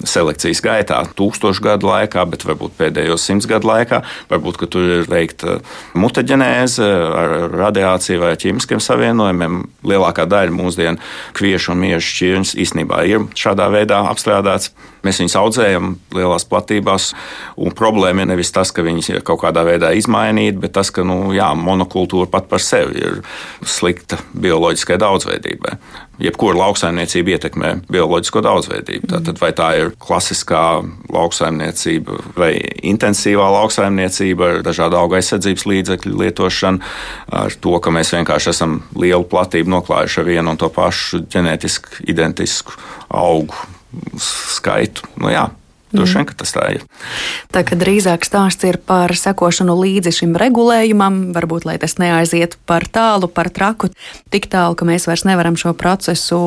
[0.07, 4.03] selekcijas gaitā, tūkstošu gadu laikā, bet varbūt pēdējos simts gadu laikā.
[4.31, 5.59] Varbūt tur ir veikta
[5.99, 9.63] mutaģenēze ar radiāciju vai ķīmiskiem savienojumiem.
[9.87, 11.01] Lielākā daļa mūsdienu
[11.37, 14.73] kviešu un miežu šķirnes īstenībā ir šādā veidā apstrādāts.
[15.07, 17.13] Mēs viņus audzējam lielās platībās,
[17.63, 21.05] un problēma ir nevis tas, ka viņas ir kaut kādā veidā izmainīti, bet tas, ka
[21.07, 23.21] nu, jā, monokultūra pat par sevi ir
[23.63, 25.77] slikta bioloģiskai daudzveidībai.
[26.23, 29.11] Jebkura lauksaimniecība ietekmē bioloģisko daudzveidību.
[29.13, 30.63] Tātad, vai tā ir klasiskā
[31.13, 32.53] lauksaimniecība vai
[32.89, 36.81] intensīvā lauksaimniecība ar dažādu auga aizsardzības līdzekļu lietošanu,
[37.43, 42.09] ar to, ka mēs vienkārši esam lielu platību noklājuši ar vienu un to pašu ģenētiski
[42.13, 42.79] identisku
[43.13, 43.55] augu
[44.21, 45.05] skaitu.
[45.21, 45.47] Nu, jā,
[45.95, 46.83] Droši vien, ka tas tā ir.
[47.55, 52.89] Tā kā drīzāk stāsts ir par sekošanu līdzi šim regulējumam, varbūt lai tas neaiziet par
[52.91, 53.93] tālu, par traku,
[54.35, 56.39] tik tālu, ka mēs vairs nevaram šo procesu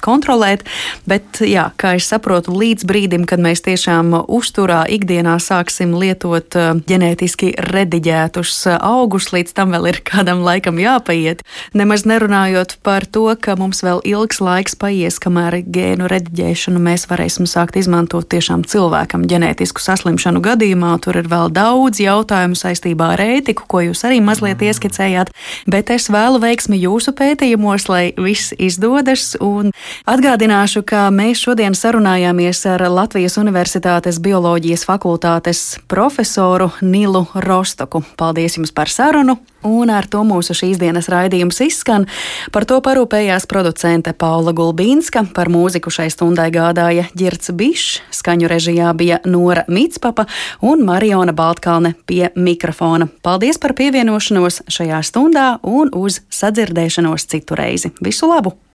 [0.00, 0.64] kontrolēt.
[1.04, 6.72] Bet, jā, kā es saprotu, līdz brīdim, kad mēs tiešām uzturā ikdienā sāksim lietot uh,
[6.88, 11.44] ģenētiski rediģētus uh, augus, līdz tam vēl ir kādam laikam jāpaiet.
[11.76, 17.44] Nemaz nerunājot par to, ka mums vēl ilgs laiks paies, kamēr gēnu rediģēšanu mēs varēsim
[17.44, 20.96] sākt izmantot tiešām cilvēku cilvēkam ģenētisku saslimšanu gadījumā.
[21.02, 25.32] Tur ir vēl daudz jautājumu saistībā ar ētiku, ko jūs arī mazliet ieskicējāt,
[25.66, 29.34] bet es vēlu veiksmi jūsu pētījumos, lai viss izdodas.
[29.42, 29.72] Un
[30.06, 38.04] atgādināšu, ka mēs šodien sarunājāmies ar Latvijas Universitātes bioloģijas fakultātes profesoru Nilu Rostoku.
[38.16, 39.40] Paldies jums par sarunu!
[39.66, 42.06] Un ar to mūsu šīs dienas raidījums izskan.
[42.54, 48.92] Par to parūpējās producente Paula Gulbīnska, par mūziku šai stundai gādāja Girts Bišs, skaņu režijā
[48.96, 50.28] bija Nora Mitspapa
[50.62, 53.10] un Mariona Baltkalne pie mikrofona.
[53.26, 57.92] Paldies par pievienošanos šajā stundā un uz sadzirdēšanos citu reizi.
[58.00, 58.56] Visu labu!